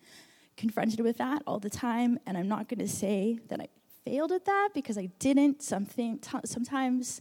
confronted 0.56 1.00
with 1.00 1.18
that 1.18 1.42
all 1.46 1.58
the 1.58 1.70
time. 1.70 2.18
And 2.26 2.36
I'm 2.36 2.48
not 2.48 2.68
going 2.68 2.80
to 2.80 2.88
say 2.88 3.38
that 3.48 3.60
I 3.60 3.68
failed 4.04 4.32
at 4.32 4.44
that 4.44 4.70
because 4.74 4.96
I 4.96 5.06
didn't. 5.18 5.62
Something 5.62 6.18
t- 6.18 6.38
sometimes 6.44 7.20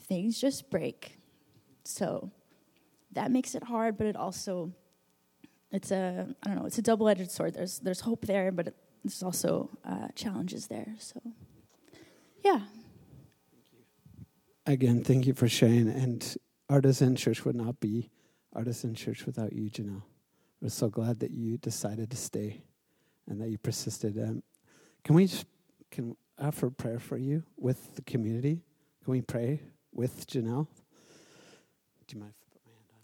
things 0.00 0.40
just 0.40 0.70
break. 0.70 1.18
So 1.84 2.30
that 3.12 3.30
makes 3.30 3.54
it 3.54 3.64
hard, 3.64 3.96
but 3.96 4.06
it 4.06 4.16
also 4.16 4.72
it's 5.72 5.90
a 5.90 6.26
I 6.42 6.48
don't 6.48 6.56
know 6.56 6.66
it's 6.66 6.78
a 6.78 6.82
double 6.82 7.08
edged 7.08 7.30
sword. 7.30 7.54
There's 7.54 7.78
there's 7.80 8.00
hope 8.00 8.26
there, 8.26 8.50
but 8.52 8.68
it, 8.68 8.76
there's 9.04 9.22
also 9.22 9.70
uh, 9.84 10.08
challenges 10.14 10.66
there. 10.66 10.94
So 10.98 11.20
yeah. 12.44 12.60
Again, 14.66 15.04
thank 15.04 15.26
you 15.26 15.34
for 15.34 15.48
sharing. 15.48 15.88
And 15.88 16.36
Artisan 16.68 17.14
Church 17.14 17.44
would 17.44 17.54
not 17.54 17.78
be 17.78 18.10
Artisan 18.56 18.94
Church 18.94 19.26
without 19.26 19.52
you, 19.52 19.70
Janelle. 19.70 20.02
We're 20.62 20.70
so 20.70 20.88
glad 20.88 21.20
that 21.20 21.30
you 21.30 21.58
decided 21.58 22.10
to 22.10 22.16
stay 22.16 22.62
and 23.28 23.40
that 23.40 23.50
you 23.50 23.58
persisted. 23.58 24.18
Um, 24.18 24.42
can 25.04 25.14
we 25.14 25.26
just 25.26 25.44
can 25.90 26.16
offer 26.40 26.70
prayer 26.70 26.98
for 26.98 27.18
you 27.18 27.42
with 27.58 27.94
the 27.96 28.02
community? 28.02 28.62
Can 29.04 29.12
we 29.12 29.20
pray 29.20 29.60
with 29.92 30.26
Janelle? 30.26 30.66
Do 32.06 32.14
you 32.16 32.20
mind 32.20 32.32
if 32.32 32.42
I 32.42 32.50
put 32.54 32.62
my 32.64 32.72
hand 32.72 32.86
on 32.92 33.00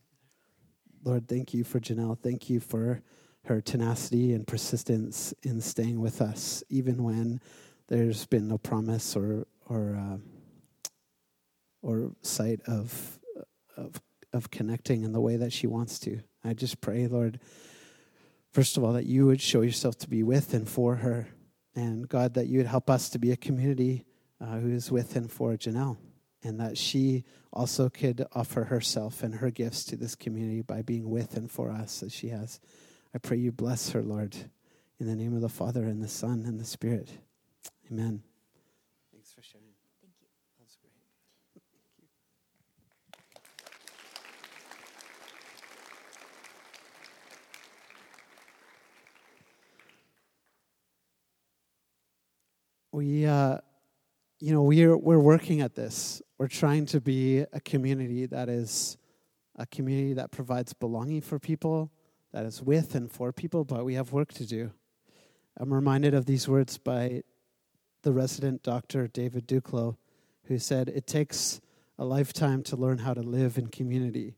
you? 1.04 1.10
Lord, 1.10 1.28
thank 1.28 1.52
you 1.52 1.64
for 1.64 1.80
Janelle. 1.80 2.18
Thank 2.18 2.48
you 2.48 2.58
for 2.58 3.02
her 3.44 3.60
tenacity 3.60 4.32
and 4.32 4.46
persistence 4.46 5.34
in 5.42 5.60
staying 5.60 6.00
with 6.00 6.22
us, 6.22 6.64
even 6.70 7.02
when 7.02 7.40
there's 7.88 8.24
been 8.24 8.48
no 8.48 8.56
promise 8.56 9.14
or 9.14 9.46
or 9.66 9.96
uh, 9.96 10.18
or 11.82 12.12
sight 12.22 12.60
of 12.66 13.18
of 13.76 14.00
of 14.32 14.50
connecting 14.50 15.04
in 15.04 15.12
the 15.12 15.20
way 15.20 15.36
that 15.36 15.52
she 15.52 15.66
wants 15.66 15.98
to. 16.00 16.20
I 16.44 16.54
just 16.54 16.80
pray, 16.80 17.06
Lord, 17.06 17.38
first 18.50 18.76
of 18.76 18.84
all, 18.84 18.92
that 18.94 19.06
you 19.06 19.26
would 19.26 19.40
show 19.40 19.62
yourself 19.62 19.96
to 19.98 20.08
be 20.08 20.22
with 20.22 20.54
and 20.54 20.68
for 20.68 20.96
her. 20.96 21.28
And 21.74 22.08
God, 22.08 22.34
that 22.34 22.48
you 22.48 22.58
would 22.58 22.66
help 22.66 22.90
us 22.90 23.08
to 23.10 23.18
be 23.18 23.32
a 23.32 23.36
community 23.36 24.04
uh, 24.40 24.58
who 24.58 24.70
is 24.70 24.90
with 24.90 25.16
and 25.16 25.30
for 25.30 25.52
Janelle. 25.56 25.96
And 26.42 26.58
that 26.58 26.76
she 26.76 27.24
also 27.52 27.88
could 27.88 28.26
offer 28.32 28.64
herself 28.64 29.22
and 29.22 29.36
her 29.36 29.50
gifts 29.50 29.84
to 29.84 29.96
this 29.96 30.16
community 30.16 30.62
by 30.62 30.82
being 30.82 31.08
with 31.08 31.36
and 31.36 31.50
for 31.50 31.70
us 31.70 32.02
as 32.02 32.12
she 32.12 32.28
has. 32.28 32.58
I 33.14 33.18
pray 33.18 33.36
you 33.36 33.52
bless 33.52 33.90
her, 33.90 34.02
Lord, 34.02 34.34
in 34.98 35.06
the 35.06 35.14
name 35.14 35.34
of 35.34 35.42
the 35.42 35.48
Father 35.48 35.84
and 35.84 36.02
the 36.02 36.08
Son 36.08 36.44
and 36.46 36.58
the 36.58 36.64
Spirit. 36.64 37.10
Amen. 37.90 38.22
We, 52.92 53.24
uh, 53.24 53.56
you 54.38 54.52
know, 54.52 54.62
we're 54.62 54.96
we're 54.96 55.18
working 55.18 55.62
at 55.62 55.74
this. 55.74 56.20
We're 56.38 56.48
trying 56.48 56.86
to 56.86 57.00
be 57.00 57.38
a 57.38 57.60
community 57.60 58.26
that 58.26 58.48
is 58.48 58.98
a 59.56 59.66
community 59.66 60.12
that 60.14 60.30
provides 60.30 60.72
belonging 60.74 61.22
for 61.22 61.38
people, 61.38 61.90
that 62.32 62.44
is 62.44 62.62
with 62.62 62.94
and 62.94 63.10
for 63.10 63.32
people. 63.32 63.64
But 63.64 63.84
we 63.84 63.94
have 63.94 64.12
work 64.12 64.32
to 64.34 64.46
do. 64.46 64.72
I'm 65.56 65.72
reminded 65.72 66.14
of 66.14 66.26
these 66.26 66.48
words 66.48 66.78
by 66.78 67.22
the 68.02 68.12
resident 68.12 68.62
doctor 68.62 69.06
David 69.08 69.48
Duclos, 69.48 69.96
who 70.44 70.58
said, 70.58 70.90
"It 70.90 71.06
takes 71.06 71.60
a 71.98 72.04
lifetime 72.04 72.62
to 72.64 72.76
learn 72.76 72.98
how 72.98 73.14
to 73.14 73.22
live 73.22 73.56
in 73.56 73.68
community." 73.68 74.34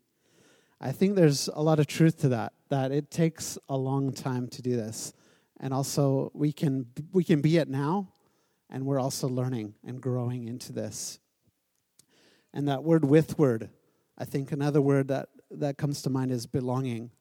I 0.80 0.92
think 0.92 1.16
there's 1.16 1.48
a 1.48 1.62
lot 1.62 1.80
of 1.80 1.86
truth 1.86 2.18
to 2.18 2.28
that. 2.28 2.52
That 2.68 2.92
it 2.92 3.10
takes 3.10 3.58
a 3.68 3.76
long 3.76 4.12
time 4.12 4.46
to 4.48 4.62
do 4.62 4.76
this, 4.76 5.12
and 5.58 5.74
also 5.74 6.30
we 6.34 6.52
can 6.52 6.86
we 7.12 7.24
can 7.24 7.40
be 7.40 7.56
it 7.56 7.68
now, 7.68 8.13
and 8.74 8.84
we're 8.84 8.98
also 8.98 9.28
learning 9.28 9.72
and 9.86 10.00
growing 10.00 10.48
into 10.48 10.72
this. 10.72 11.20
And 12.52 12.66
that 12.66 12.82
word 12.82 13.04
withward, 13.04 13.70
I 14.18 14.24
think 14.24 14.50
another 14.50 14.82
word 14.82 15.06
that, 15.08 15.28
that 15.52 15.78
comes 15.78 16.02
to 16.02 16.10
mind 16.10 16.32
is 16.32 16.46
belonging. 16.46 17.12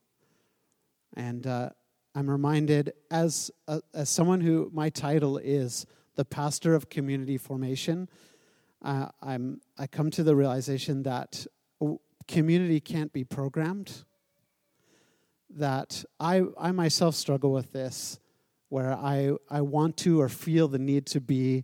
And 1.16 1.46
uh, 1.46 1.70
I'm 2.16 2.28
reminded, 2.28 2.94
as, 3.12 3.52
uh, 3.68 3.82
as 3.94 4.10
someone 4.10 4.42
who 4.42 4.72
my 4.74 4.90
title 4.90 5.38
is 5.38 5.86
the 6.16 6.26
pastor 6.26 6.74
of 6.74 6.90
community 6.90 7.38
formation, 7.38 8.10
uh, 8.82 9.10
I'm, 9.22 9.62
I 9.78 9.86
come 9.86 10.10
to 10.10 10.24
the 10.24 10.36
realization 10.36 11.04
that 11.04 11.46
community 12.28 12.80
can't 12.80 13.14
be 13.14 13.24
programmed. 13.24 14.06
That 15.52 16.04
I, 16.20 16.46
I 16.60 16.72
myself 16.72 17.14
struggle 17.14 17.52
with 17.52 17.74
this 17.74 18.20
where 18.74 18.94
I, 18.94 19.34
I 19.52 19.62
want 19.62 19.98
to 19.98 20.20
or 20.20 20.28
feel 20.28 20.68
the 20.68 20.80
need 20.80 21.06
to 21.06 21.22
be 21.22 21.64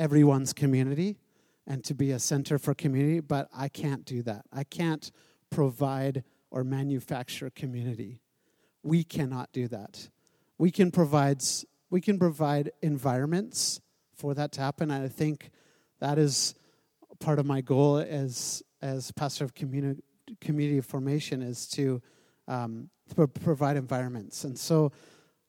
everyone's 0.00 0.52
community 0.52 1.16
and 1.64 1.84
to 1.84 1.94
be 1.94 2.10
a 2.10 2.18
center 2.18 2.58
for 2.58 2.74
community, 2.74 3.20
but 3.20 3.48
I 3.56 3.68
can't 3.68 4.04
do 4.04 4.20
that. 4.24 4.44
I 4.52 4.64
can't 4.64 5.12
provide 5.48 6.24
or 6.50 6.64
manufacture 6.64 7.50
community. 7.50 8.18
We 8.82 9.04
cannot 9.04 9.52
do 9.52 9.68
that. 9.68 10.08
We 10.58 10.72
can 10.72 10.90
provide 10.90 11.44
we 11.88 12.00
can 12.00 12.18
provide 12.18 12.72
environments 12.82 13.80
for 14.16 14.34
that 14.34 14.50
to 14.52 14.60
happen. 14.60 14.90
And 14.90 15.04
I 15.04 15.08
think 15.08 15.52
that 16.00 16.18
is 16.18 16.56
part 17.20 17.38
of 17.38 17.46
my 17.46 17.60
goal 17.60 17.98
as 17.98 18.60
as 18.82 19.12
pastor 19.12 19.44
of 19.44 19.54
community 19.54 20.02
community 20.40 20.80
formation 20.80 21.42
is 21.42 21.68
to 21.68 22.02
um, 22.48 22.90
provide 23.44 23.76
environments. 23.76 24.42
And 24.42 24.58
so 24.58 24.90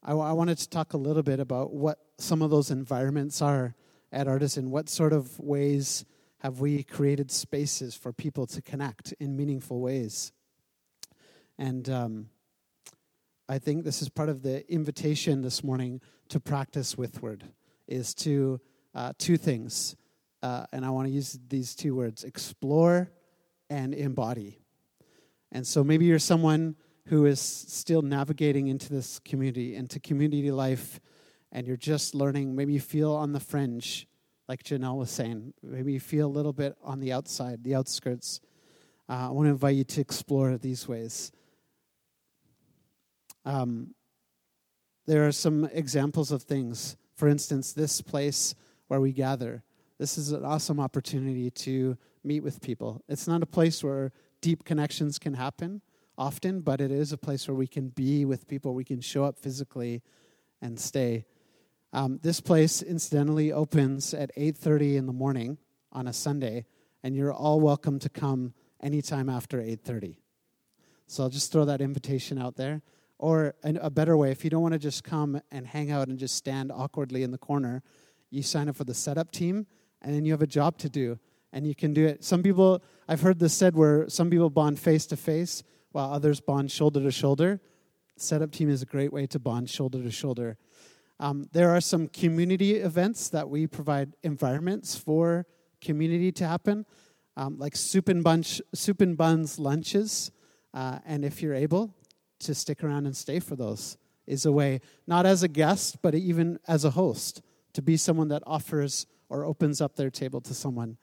I, 0.06 0.14
I 0.14 0.32
wanted 0.34 0.60
to 0.60 0.70
talk 0.70 0.94
a 0.94 0.98
little 0.98 1.24
bit 1.24 1.40
about 1.40 1.74
what 1.74 1.98
some 2.20 2.44
of 2.44 2.52
those 2.52 2.70
environments 2.70 3.42
are 3.42 3.74
at 4.12 4.28
Artisan. 4.28 4.70
What 4.70 4.88
sort 4.88 5.14
of 5.14 5.40
ways 5.40 6.06
have 6.40 6.60
we 6.60 6.84
created 6.84 7.32
spaces 7.32 7.96
for 7.96 8.14
people 8.14 8.46
to 8.48 8.62
connect 8.62 9.14
in 9.20 9.36
meaningful 9.36 9.80
ways? 9.82 10.32
And 11.58 11.90
um, 11.90 12.30
I 13.50 13.58
think 13.58 13.84
this 13.84 14.04
is 14.04 14.10
part 14.10 14.30
of 14.30 14.44
the 14.44 14.72
invitation 14.72 15.42
this 15.42 15.64
morning 15.64 16.02
to 16.30 16.40
practice 16.40 16.96
withward 16.96 17.44
is 17.88 18.14
to 18.16 18.62
uh, 18.94 19.14
two 19.18 19.38
things. 19.38 19.96
Uh, 20.44 20.68
and 20.72 20.86
I 20.86 20.92
want 20.92 21.08
to 21.08 21.14
use 21.14 21.40
these 21.50 21.74
two 21.74 21.96
words 21.96 22.24
explore 22.24 23.10
and 23.72 23.96
embody. 23.96 24.60
And 25.52 25.66
so 25.66 25.84
maybe 25.84 26.06
you're 26.06 26.20
someone 26.20 26.76
who 27.08 27.26
is 27.26 27.40
still 27.40 28.02
navigating 28.02 28.68
into 28.68 28.90
this 28.90 29.20
community, 29.20 29.76
into 29.76 30.00
community 30.00 30.52
life, 30.52 31.00
and 31.52 31.68
you're 31.68 31.78
just 31.78 32.16
learning, 32.16 32.56
maybe 32.56 32.74
you 32.74 32.80
feel 32.80 33.14
on 33.14 33.32
the 33.32 33.40
fringe, 33.40 34.08
like 34.48 34.64
Janelle 34.64 34.98
was 34.98 35.12
saying. 35.12 35.54
Maybe 35.62 35.94
you 35.94 36.00
feel 36.00 36.28
a 36.28 36.28
little 36.28 36.54
bit 36.54 36.76
on 36.84 37.00
the 37.00 37.14
outside, 37.14 37.64
the 37.64 37.76
outskirts. 37.76 38.42
Uh, 39.08 39.28
I 39.28 39.30
want 39.30 39.46
to 39.46 39.52
invite 39.52 39.76
you 39.76 39.84
to 39.84 40.02
explore 40.02 40.58
these 40.58 40.88
ways. 40.88 41.32
Um, 43.46 43.94
there 45.06 45.28
are 45.28 45.32
some 45.32 45.70
examples 45.72 46.32
of 46.32 46.44
things. 46.44 46.98
For 47.16 47.28
instance, 47.28 47.74
this 47.74 48.02
place 48.02 48.56
where 48.88 49.00
we 49.00 49.12
gather. 49.12 49.64
This 50.00 50.18
is 50.18 50.32
an 50.32 50.44
awesome 50.44 50.80
opportunity 50.80 51.52
to 51.52 51.98
meet 52.24 52.42
with 52.42 52.62
people. 52.62 53.04
It's 53.08 53.28
not 53.28 53.44
a 53.44 53.46
place 53.46 53.84
where 53.84 54.12
deep 54.42 54.66
connections 54.66 55.20
can 55.20 55.36
happen 55.36 55.82
often, 56.18 56.62
but 56.62 56.82
it 56.82 56.92
is 56.92 57.12
a 57.12 57.18
place 57.18 57.48
where 57.48 57.56
we 57.56 57.68
can 57.68 57.90
be 57.90 58.26
with 58.26 58.48
people. 58.48 58.74
We 58.74 58.84
can 58.84 59.02
show 59.02 59.24
up 59.24 59.38
physically 59.38 60.02
and 60.62 60.80
stay. 60.80 61.26
Um, 61.94 62.20
this 62.22 62.42
place, 62.42 62.82
incidentally, 62.82 63.52
opens 63.52 64.14
at 64.14 64.32
8:30 64.36 64.98
in 64.98 65.06
the 65.06 65.14
morning 65.14 65.58
on 65.92 66.08
a 66.08 66.14
Sunday, 66.14 66.66
and 67.04 67.16
you're 67.16 67.34
all 67.34 67.60
welcome 67.60 68.00
to 68.00 68.10
come 68.10 68.54
anytime 68.82 69.30
after 69.30 69.62
8:30. 69.62 70.20
So 71.08 71.24
I'll 71.24 71.30
just 71.30 71.52
throw 71.52 71.66
that 71.66 71.82
invitation 71.82 72.38
out 72.38 72.56
there. 72.56 72.82
Or 73.18 73.56
a 73.64 73.90
better 73.90 74.18
way, 74.18 74.32
if 74.32 74.44
you 74.44 74.50
don't 74.50 74.62
want 74.62 74.74
to 74.74 74.80
just 74.80 75.04
come 75.04 75.42
and 75.50 75.66
hang 75.66 75.90
out 75.90 76.10
and 76.10 76.20
just 76.20 76.36
stand 76.36 76.72
awkwardly 76.72 77.24
in 77.24 77.32
the 77.32 77.38
corner, 77.38 77.82
you 78.30 78.44
sign 78.44 78.68
up 78.68 78.76
for 78.76 78.84
the 78.84 78.94
setup 78.94 79.32
team, 79.32 79.68
and 80.02 80.14
then 80.14 80.26
you 80.26 80.34
have 80.34 80.42
a 80.42 80.48
job 80.48 80.78
to 80.80 80.90
do, 80.90 81.18
and 81.54 81.66
you 81.66 81.76
can 81.76 81.94
do 81.94 82.06
it. 82.06 82.26
Some 82.26 82.44
people, 82.44 82.84
I've 83.08 83.22
heard 83.22 83.40
this 83.40 83.54
said 83.54 83.74
where 83.76 84.10
some 84.10 84.30
people 84.30 84.50
bond 84.50 84.80
face 84.80 85.06
to 85.08 85.16
face 85.16 85.64
while 85.96 86.12
others 86.12 86.42
bond 86.42 86.70
shoulder 86.70 87.00
to 87.00 87.10
shoulder. 87.10 87.62
Setup 88.18 88.52
team 88.52 88.70
is 88.70 88.82
a 88.82 88.86
great 88.86 89.14
way 89.14 89.26
to 89.28 89.40
bond 89.40 89.70
shoulder 89.70 90.04
to 90.04 90.12
shoulder. 90.12 90.58
Um, 91.22 91.48
there 91.54 91.70
are 91.70 91.80
some 91.80 92.10
community 92.10 92.76
events 92.76 93.30
that 93.30 93.50
we 93.50 93.66
provide 93.66 94.12
environments 94.22 94.98
for 94.98 95.46
community 95.80 96.34
to 96.34 96.46
happen, 96.46 96.86
um, 97.38 97.58
like 97.58 97.78
soup 97.78 98.10
and, 98.10 98.26
bunch, 98.26 98.62
soup 98.74 99.00
and 99.00 99.16
buns 99.16 99.58
lunches. 99.58 100.32
Uh, 100.74 101.00
and 101.06 101.24
if 101.24 101.42
you're 101.42 101.56
able 101.56 101.96
to 102.40 102.54
stick 102.54 102.84
around 102.84 103.06
and 103.06 103.16
stay 103.16 103.40
for 103.40 103.56
those, 103.56 103.98
is 104.28 104.46
a 104.46 104.52
way, 104.52 104.82
not 105.08 105.26
as 105.26 105.44
a 105.44 105.48
guest, 105.48 106.02
but 106.02 106.14
even 106.14 106.60
as 106.68 106.84
a 106.84 106.90
host, 106.90 107.42
to 107.72 107.82
be 107.82 107.96
someone 107.96 108.28
that 108.28 108.44
offers 108.46 109.06
or 109.30 109.46
opens 109.46 109.80
up 109.80 109.96
their 109.96 110.10
table 110.10 110.42
to 110.42 110.54
someone. 110.54 110.98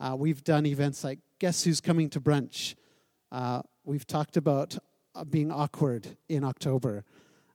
Uh, 0.00 0.16
we've 0.18 0.42
done 0.42 0.64
events 0.64 1.04
like 1.04 1.18
Guess 1.40 1.64
Who's 1.64 1.82
Coming 1.82 2.08
to 2.08 2.22
Brunch. 2.22 2.74
Uh, 3.32 3.62
we've 3.84 4.06
talked 4.06 4.36
about 4.36 4.76
uh, 5.14 5.24
being 5.24 5.50
awkward 5.50 6.16
in 6.28 6.44
October. 6.44 7.04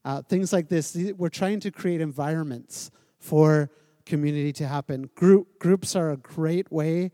Uh, 0.03 0.21
things 0.21 0.53
like 0.53 0.69
this, 0.69 0.95
we're 1.17 1.29
trying 1.29 1.59
to 1.59 1.71
create 1.71 1.99
environments 1.99 2.91
for 3.17 3.69
community 4.05 4.53
to 4.53 4.67
happen. 4.67 5.09
Group, 5.15 5.59
groups 5.59 5.95
are 5.95 6.11
a 6.11 6.17
great 6.17 6.71
way 6.71 7.11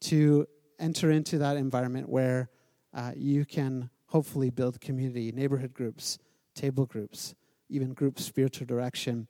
to 0.00 0.46
enter 0.78 1.10
into 1.10 1.38
that 1.38 1.56
environment 1.56 2.08
where 2.08 2.50
uh, 2.92 3.12
you 3.16 3.44
can 3.44 3.88
hopefully 4.06 4.50
build 4.50 4.80
community, 4.80 5.32
neighborhood 5.32 5.72
groups, 5.72 6.18
table 6.54 6.84
groups, 6.84 7.34
even 7.68 7.94
group 7.94 8.18
spiritual 8.18 8.66
direction. 8.66 9.28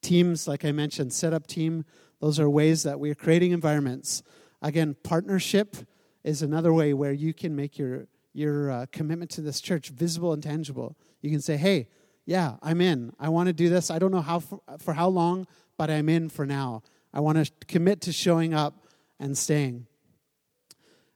Teams, 0.00 0.48
like 0.48 0.64
I 0.64 0.72
mentioned, 0.72 1.12
set 1.12 1.32
up 1.32 1.46
team, 1.46 1.84
those 2.20 2.40
are 2.40 2.48
ways 2.48 2.82
that 2.82 2.98
we're 2.98 3.14
creating 3.14 3.52
environments. 3.52 4.22
Again, 4.62 4.96
partnership 5.04 5.76
is 6.24 6.42
another 6.42 6.72
way 6.72 6.92
where 6.94 7.12
you 7.12 7.32
can 7.32 7.54
make 7.54 7.78
your, 7.78 8.06
your 8.32 8.70
uh, 8.70 8.86
commitment 8.92 9.30
to 9.32 9.40
this 9.40 9.60
church 9.60 9.88
visible 9.90 10.32
and 10.32 10.42
tangible. 10.42 10.96
You 11.20 11.30
can 11.30 11.40
say, 11.40 11.56
hey, 11.56 11.88
yeah, 12.26 12.56
I'm 12.62 12.80
in. 12.80 13.12
I 13.18 13.30
want 13.30 13.46
to 13.46 13.52
do 13.52 13.68
this. 13.68 13.90
I 13.90 13.98
don't 13.98 14.10
know 14.10 14.20
how 14.20 14.40
for, 14.40 14.60
for 14.78 14.94
how 14.94 15.08
long, 15.08 15.46
but 15.76 15.90
I'm 15.90 16.08
in 16.08 16.28
for 16.28 16.44
now. 16.44 16.82
I 17.12 17.20
want 17.20 17.44
to 17.44 17.50
commit 17.66 18.02
to 18.02 18.12
showing 18.12 18.52
up 18.52 18.86
and 19.18 19.36
staying. 19.36 19.86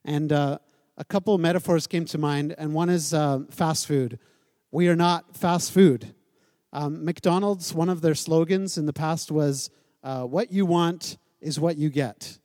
And 0.05 0.33
uh, 0.33 0.59
a 0.97 1.05
couple 1.05 1.37
metaphors 1.39 1.87
came 1.87 2.05
to 2.07 2.19
mind, 2.19 2.55
and 2.59 2.75
one 2.75 2.89
is 2.89 3.13
uh, 3.13 3.41
fast 3.51 3.87
food. 3.87 4.19
We 4.71 4.89
are 4.89 4.97
not 4.97 5.37
fast 5.37 5.73
food. 5.73 6.15
Um, 6.73 7.05
McDonald's, 7.05 7.75
one 7.75 7.91
of 7.91 8.01
their 8.01 8.15
slogans 8.15 8.79
in 8.79 8.87
the 8.87 8.93
past 8.93 9.31
was, 9.31 9.71
uh, 10.03 10.23
What 10.23 10.51
you 10.51 10.65
want 10.65 11.19
is 11.41 11.61
what 11.61 11.77
you 11.77 11.91
get. 11.91 12.39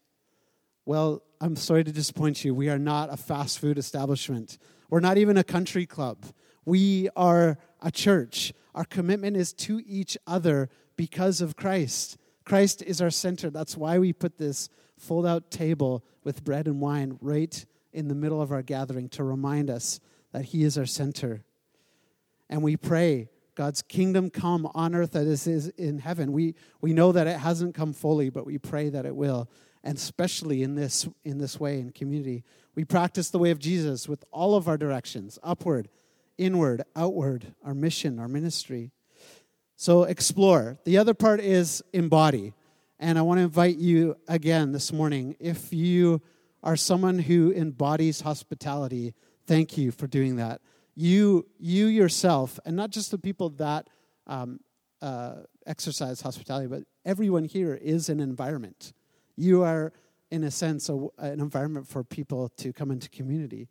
Well, 0.88 1.22
I'm 1.42 1.58
sorry 1.58 1.84
to 1.84 1.92
disappoint 1.92 2.46
you. 2.46 2.56
We 2.56 2.70
are 2.70 2.80
not 2.80 3.12
a 3.12 3.18
fast 3.18 3.60
food 3.60 3.78
establishment. 3.78 4.58
We're 4.90 5.02
not 5.02 5.18
even 5.18 5.36
a 5.36 5.44
country 5.44 5.86
club. 5.86 6.28
We 6.64 7.10
are 7.14 7.58
a 7.82 7.92
church. 7.92 8.54
Our 8.74 8.86
commitment 8.86 9.36
is 9.36 9.52
to 9.54 9.82
each 9.86 10.18
other 10.26 10.70
because 10.96 11.42
of 11.42 11.58
Christ. 11.58 12.16
Christ 12.46 12.82
is 12.84 13.02
our 13.02 13.10
center. 13.10 13.50
That's 13.50 13.76
why 13.76 14.00
we 14.00 14.14
put 14.14 14.38
this 14.38 14.70
fold 14.98 15.26
out 15.26 15.52
table 15.52 16.06
with 16.24 16.46
bread 16.46 16.68
and 16.68 16.80
wine 16.80 17.18
right 17.20 17.66
in 17.92 18.08
the 18.08 18.16
middle 18.16 18.42
of 18.42 18.54
our 18.54 18.62
gathering 18.62 19.10
to 19.10 19.26
remind 19.26 19.70
us 19.70 20.00
that 20.32 20.46
He 20.46 20.64
is 20.64 20.78
our 20.78 20.86
center. 20.86 21.44
And 22.50 22.64
we 22.64 22.78
pray, 22.78 23.28
God's 23.56 23.82
kingdom 23.82 24.30
come 24.30 24.70
on 24.74 24.96
earth 24.96 25.18
as 25.18 25.48
it 25.48 25.52
is 25.52 25.68
in 25.68 26.00
heaven. 26.00 26.32
We, 26.32 26.56
we 26.80 26.94
know 26.94 27.12
that 27.12 27.28
it 27.28 27.40
hasn't 27.40 27.76
come 27.76 27.92
fully, 27.92 28.30
but 28.30 28.46
we 28.46 28.58
pray 28.58 28.88
that 28.88 29.06
it 29.06 29.18
will. 29.18 29.50
And 29.88 29.96
especially 29.96 30.64
in 30.64 30.76
this, 30.76 31.08
in 31.24 31.38
this 31.38 31.62
way 31.62 31.80
in 31.80 31.92
community. 31.92 32.44
We 32.76 32.84
practice 32.84 33.30
the 33.30 33.40
way 33.40 33.52
of 33.52 33.60
Jesus 33.60 34.06
with 34.06 34.26
all 34.34 34.56
of 34.56 34.68
our 34.68 34.78
directions 34.78 35.40
upward, 35.44 35.88
inward, 36.38 36.84
outward, 36.94 37.56
our 37.64 37.74
mission, 37.74 38.20
our 38.20 38.28
ministry. 38.28 38.92
So 39.78 40.04
explore. 40.04 40.78
The 40.84 40.98
other 40.98 41.14
part 41.14 41.40
is 41.40 41.82
embody. 41.94 42.54
And 43.00 43.18
I 43.18 43.22
want 43.22 43.38
to 43.38 43.44
invite 43.44 43.78
you 43.78 44.18
again 44.28 44.74
this 44.74 44.92
morning. 44.92 45.38
If 45.40 45.72
you 45.72 46.22
are 46.64 46.76
someone 46.76 47.20
who 47.20 47.54
embodies 47.54 48.20
hospitality, 48.20 49.14
thank 49.46 49.78
you 49.78 49.92
for 49.92 50.06
doing 50.06 50.36
that. 50.36 50.60
You, 50.96 51.48
you 51.60 51.86
yourself, 51.86 52.60
and 52.66 52.76
not 52.76 52.90
just 52.90 53.12
the 53.12 53.18
people 53.18 53.52
that 53.52 53.88
um, 54.26 54.60
uh, 55.02 55.44
exercise 55.66 56.20
hospitality, 56.20 56.68
but 56.68 56.84
everyone 57.06 57.46
here 57.46 57.74
is 57.74 58.10
an 58.10 58.20
environment. 58.20 58.92
You 59.38 59.64
are, 59.64 59.94
in 60.30 60.44
a 60.44 60.52
sense, 60.52 60.90
a, 60.90 61.08
an 61.20 61.40
environment 61.40 61.88
for 61.88 62.04
people 62.04 62.50
to 62.58 62.74
come 62.74 62.92
into 62.92 63.10
community. 63.10 63.70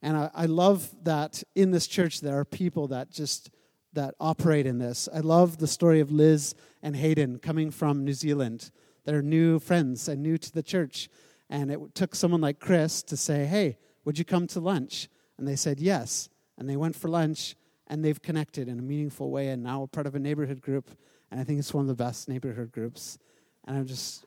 And 0.00 0.16
I, 0.16 0.30
I 0.34 0.46
love 0.46 0.90
that 1.02 1.42
in 1.54 1.70
this 1.70 1.86
church 1.86 2.20
there 2.20 2.38
are 2.38 2.44
people 2.44 2.88
that 2.88 3.10
just 3.10 3.50
that 3.92 4.14
operate 4.18 4.66
in 4.66 4.78
this. 4.78 5.08
I 5.12 5.20
love 5.20 5.58
the 5.58 5.66
story 5.66 6.00
of 6.00 6.10
Liz 6.10 6.54
and 6.82 6.96
Hayden 6.96 7.38
coming 7.38 7.70
from 7.70 8.04
New 8.04 8.14
Zealand. 8.14 8.70
They're 9.04 9.22
new 9.22 9.58
friends 9.58 10.08
and 10.08 10.22
new 10.22 10.38
to 10.38 10.52
the 10.52 10.62
church. 10.62 11.08
And 11.50 11.70
it 11.70 11.94
took 11.94 12.14
someone 12.14 12.40
like 12.40 12.58
Chris 12.58 13.02
to 13.04 13.16
say, 13.16 13.44
Hey, 13.44 13.76
would 14.04 14.18
you 14.18 14.24
come 14.24 14.46
to 14.48 14.60
lunch? 14.60 15.08
And 15.36 15.46
they 15.46 15.56
said 15.56 15.78
yes. 15.78 16.28
And 16.56 16.68
they 16.68 16.76
went 16.76 16.96
for 16.96 17.08
lunch 17.08 17.56
and 17.86 18.04
they've 18.04 18.20
connected 18.20 18.68
in 18.68 18.78
a 18.78 18.82
meaningful 18.82 19.30
way 19.30 19.48
and 19.48 19.62
now 19.62 19.80
we're 19.80 19.86
part 19.86 20.06
of 20.06 20.14
a 20.14 20.18
neighborhood 20.18 20.62
group. 20.62 20.90
And 21.30 21.40
I 21.40 21.44
think 21.44 21.58
it's 21.58 21.74
one 21.74 21.82
of 21.82 21.88
the 21.88 22.02
best 22.02 22.28
neighborhood 22.28 22.72
groups. 22.72 23.18
And 23.66 23.76
I'm 23.76 23.86
just 23.86 24.24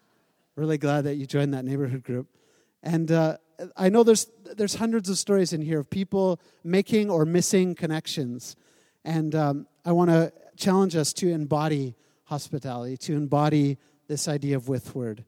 really 0.56 0.78
glad 0.78 1.04
that 1.04 1.16
you 1.16 1.26
joined 1.26 1.54
that 1.54 1.66
neighborhood 1.66 2.04
group. 2.04 2.28
And 2.84 3.12
uh, 3.12 3.38
I 3.76 3.90
know 3.90 4.04
there's, 4.04 4.28
there's 4.56 4.76
hundreds 4.76 5.10
of 5.10 5.18
stories 5.18 5.54
in 5.54 5.62
here 5.62 5.80
of 5.80 5.90
people 5.90 6.40
making 6.64 7.10
or 7.10 7.26
missing 7.26 7.76
connections. 7.76 8.56
And 9.04 9.36
um, 9.36 9.68
I 9.84 9.92
want 9.92 10.10
to 10.12 10.32
challenge 10.56 10.96
us 10.96 11.14
to 11.14 11.30
embody 11.30 11.96
hospitality, 12.26 12.98
to 12.98 13.14
embody 13.14 13.78
this 14.08 14.28
idea 14.28 14.56
of 14.56 14.68
withward. 14.68 15.26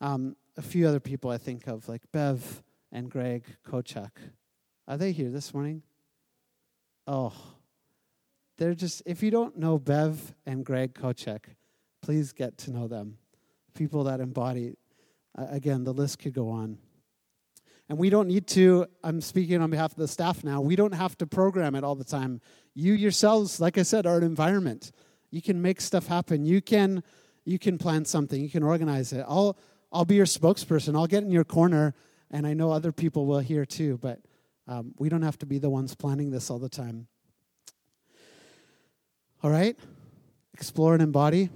Um, 0.00 0.36
a 0.56 0.62
few 0.62 0.86
other 0.86 1.00
people 1.00 1.30
I 1.30 1.38
think 1.38 1.66
of, 1.66 1.88
like 1.88 2.02
Bev 2.12 2.62
and 2.92 3.10
Greg 3.10 3.44
Kochak. 3.66 4.10
Are 4.88 4.96
they 4.96 5.12
here 5.12 5.30
this 5.30 5.52
morning? 5.52 5.82
Oh, 7.06 7.32
they're 8.58 8.74
just, 8.74 9.02
if 9.06 9.22
you 9.22 9.30
don't 9.30 9.58
know 9.58 9.78
Bev 9.78 10.34
and 10.46 10.64
Greg 10.64 10.94
Kochak, 10.94 11.40
please 12.02 12.32
get 12.32 12.56
to 12.58 12.70
know 12.70 12.88
them. 12.88 13.18
People 13.76 14.04
that 14.04 14.20
embody, 14.20 14.74
uh, 15.38 15.46
again, 15.50 15.84
the 15.84 15.92
list 15.92 16.18
could 16.18 16.32
go 16.34 16.48
on. 16.48 16.78
And 17.88 17.98
we 17.98 18.10
don't 18.10 18.26
need 18.26 18.48
to, 18.48 18.86
I'm 19.04 19.20
speaking 19.20 19.62
on 19.62 19.70
behalf 19.70 19.92
of 19.92 19.98
the 19.98 20.08
staff 20.08 20.42
now, 20.42 20.60
we 20.60 20.74
don't 20.74 20.94
have 20.94 21.16
to 21.18 21.26
program 21.26 21.76
it 21.76 21.84
all 21.84 21.94
the 21.94 22.04
time. 22.04 22.40
You 22.74 22.94
yourselves, 22.94 23.60
like 23.60 23.78
I 23.78 23.82
said, 23.82 24.06
are 24.06 24.18
an 24.18 24.24
environment. 24.24 24.90
You 25.30 25.40
can 25.40 25.62
make 25.62 25.80
stuff 25.80 26.06
happen. 26.06 26.44
You 26.44 26.60
can 26.60 27.02
you 27.44 27.58
can 27.58 27.78
plan 27.78 28.04
something. 28.04 28.42
You 28.42 28.50
can 28.50 28.62
organize 28.62 29.12
it. 29.12 29.24
I'll 29.28 29.56
I'll 29.92 30.04
be 30.04 30.16
your 30.16 30.26
spokesperson. 30.26 30.96
I'll 30.96 31.06
get 31.06 31.22
in 31.22 31.30
your 31.30 31.44
corner, 31.44 31.94
and 32.30 32.46
I 32.46 32.54
know 32.54 32.72
other 32.72 32.92
people 32.92 33.24
will 33.26 33.38
hear 33.38 33.64
too. 33.64 33.98
But 33.98 34.20
um, 34.66 34.94
we 34.98 35.08
don't 35.08 35.22
have 35.22 35.38
to 35.38 35.46
be 35.46 35.58
the 35.58 35.70
ones 35.70 35.94
planning 35.94 36.30
this 36.30 36.50
all 36.50 36.58
the 36.58 36.68
time. 36.68 37.06
All 39.42 39.50
right, 39.50 39.78
explore 40.54 40.94
and 40.94 41.02
embody. 41.02 41.50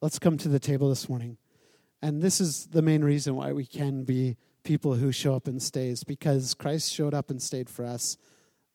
Let's 0.00 0.18
come 0.18 0.38
to 0.38 0.48
the 0.48 0.60
table 0.60 0.88
this 0.88 1.08
morning, 1.08 1.36
and 2.02 2.22
this 2.22 2.40
is 2.40 2.66
the 2.66 2.82
main 2.82 3.02
reason 3.02 3.34
why 3.36 3.52
we 3.52 3.66
can 3.66 4.04
be 4.04 4.36
people 4.64 4.94
who 4.94 5.12
show 5.12 5.34
up 5.34 5.46
and 5.46 5.62
stays 5.62 6.04
because 6.04 6.54
Christ 6.54 6.92
showed 6.92 7.14
up 7.14 7.30
and 7.30 7.40
stayed 7.40 7.70
for 7.70 7.84
us. 7.84 8.16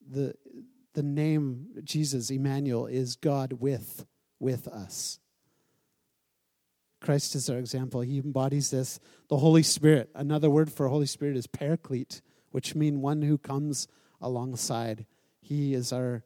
The 0.09 0.33
the 0.93 1.03
name 1.03 1.67
Jesus, 1.83 2.29
Emmanuel, 2.29 2.85
is 2.85 3.15
God 3.15 3.53
with 3.53 4.05
with 4.39 4.67
us. 4.67 5.19
Christ 6.99 7.35
is 7.35 7.49
our 7.49 7.57
example. 7.57 8.01
He 8.01 8.19
embodies 8.19 8.69
this. 8.69 8.99
The 9.27 9.37
Holy 9.37 9.63
Spirit, 9.63 10.09
another 10.13 10.49
word 10.49 10.71
for 10.71 10.87
Holy 10.87 11.07
Spirit 11.07 11.35
is 11.35 11.47
paraclete, 11.47 12.21
which 12.51 12.75
means 12.75 12.97
one 12.97 13.23
who 13.23 13.37
comes 13.37 13.87
alongside. 14.21 15.05
He 15.41 15.73
is 15.73 15.91
our 15.91 16.23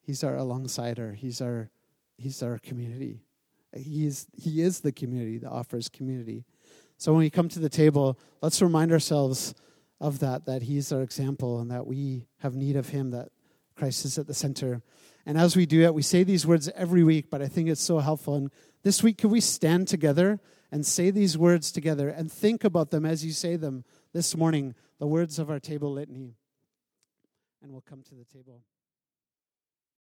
he's 0.00 0.24
our 0.24 0.34
alongsider. 0.34 1.14
He's 1.14 1.40
our 1.40 1.70
he's 2.16 2.42
our 2.42 2.58
community. 2.58 3.25
He 3.74 4.06
is 4.06 4.26
he 4.34 4.62
is 4.62 4.80
the 4.80 4.92
community 4.92 5.38
that 5.38 5.50
offers 5.50 5.88
community. 5.88 6.44
So 6.98 7.12
when 7.12 7.20
we 7.20 7.30
come 7.30 7.48
to 7.50 7.58
the 7.58 7.68
table, 7.68 8.18
let's 8.40 8.62
remind 8.62 8.92
ourselves 8.92 9.54
of 10.00 10.18
that 10.20 10.46
that 10.46 10.62
he's 10.62 10.92
our 10.92 11.02
example 11.02 11.60
and 11.60 11.70
that 11.70 11.86
we 11.86 12.26
have 12.38 12.54
need 12.54 12.76
of 12.76 12.88
him 12.88 13.10
that 13.10 13.28
Christ 13.76 14.04
is 14.04 14.18
at 14.18 14.26
the 14.26 14.34
center. 14.34 14.82
And 15.26 15.36
as 15.36 15.56
we 15.56 15.66
do 15.66 15.82
it, 15.82 15.94
we 15.94 16.02
say 16.02 16.22
these 16.22 16.46
words 16.46 16.68
every 16.74 17.02
week, 17.02 17.30
but 17.30 17.42
I 17.42 17.48
think 17.48 17.68
it's 17.68 17.82
so 17.82 17.98
helpful. 17.98 18.36
And 18.36 18.50
this 18.82 19.02
week, 19.02 19.18
could 19.18 19.30
we 19.30 19.40
stand 19.40 19.88
together 19.88 20.40
and 20.70 20.86
say 20.86 21.10
these 21.10 21.36
words 21.36 21.72
together 21.72 22.08
and 22.08 22.30
think 22.30 22.64
about 22.64 22.90
them 22.90 23.04
as 23.04 23.24
you 23.24 23.32
say 23.32 23.56
them 23.56 23.84
this 24.12 24.36
morning, 24.36 24.74
the 24.98 25.06
words 25.06 25.38
of 25.38 25.50
our 25.50 25.58
table 25.58 25.92
litany? 25.92 26.36
And 27.62 27.72
we'll 27.72 27.82
come 27.82 28.02
to 28.02 28.14
the 28.14 28.24
table. 28.24 28.62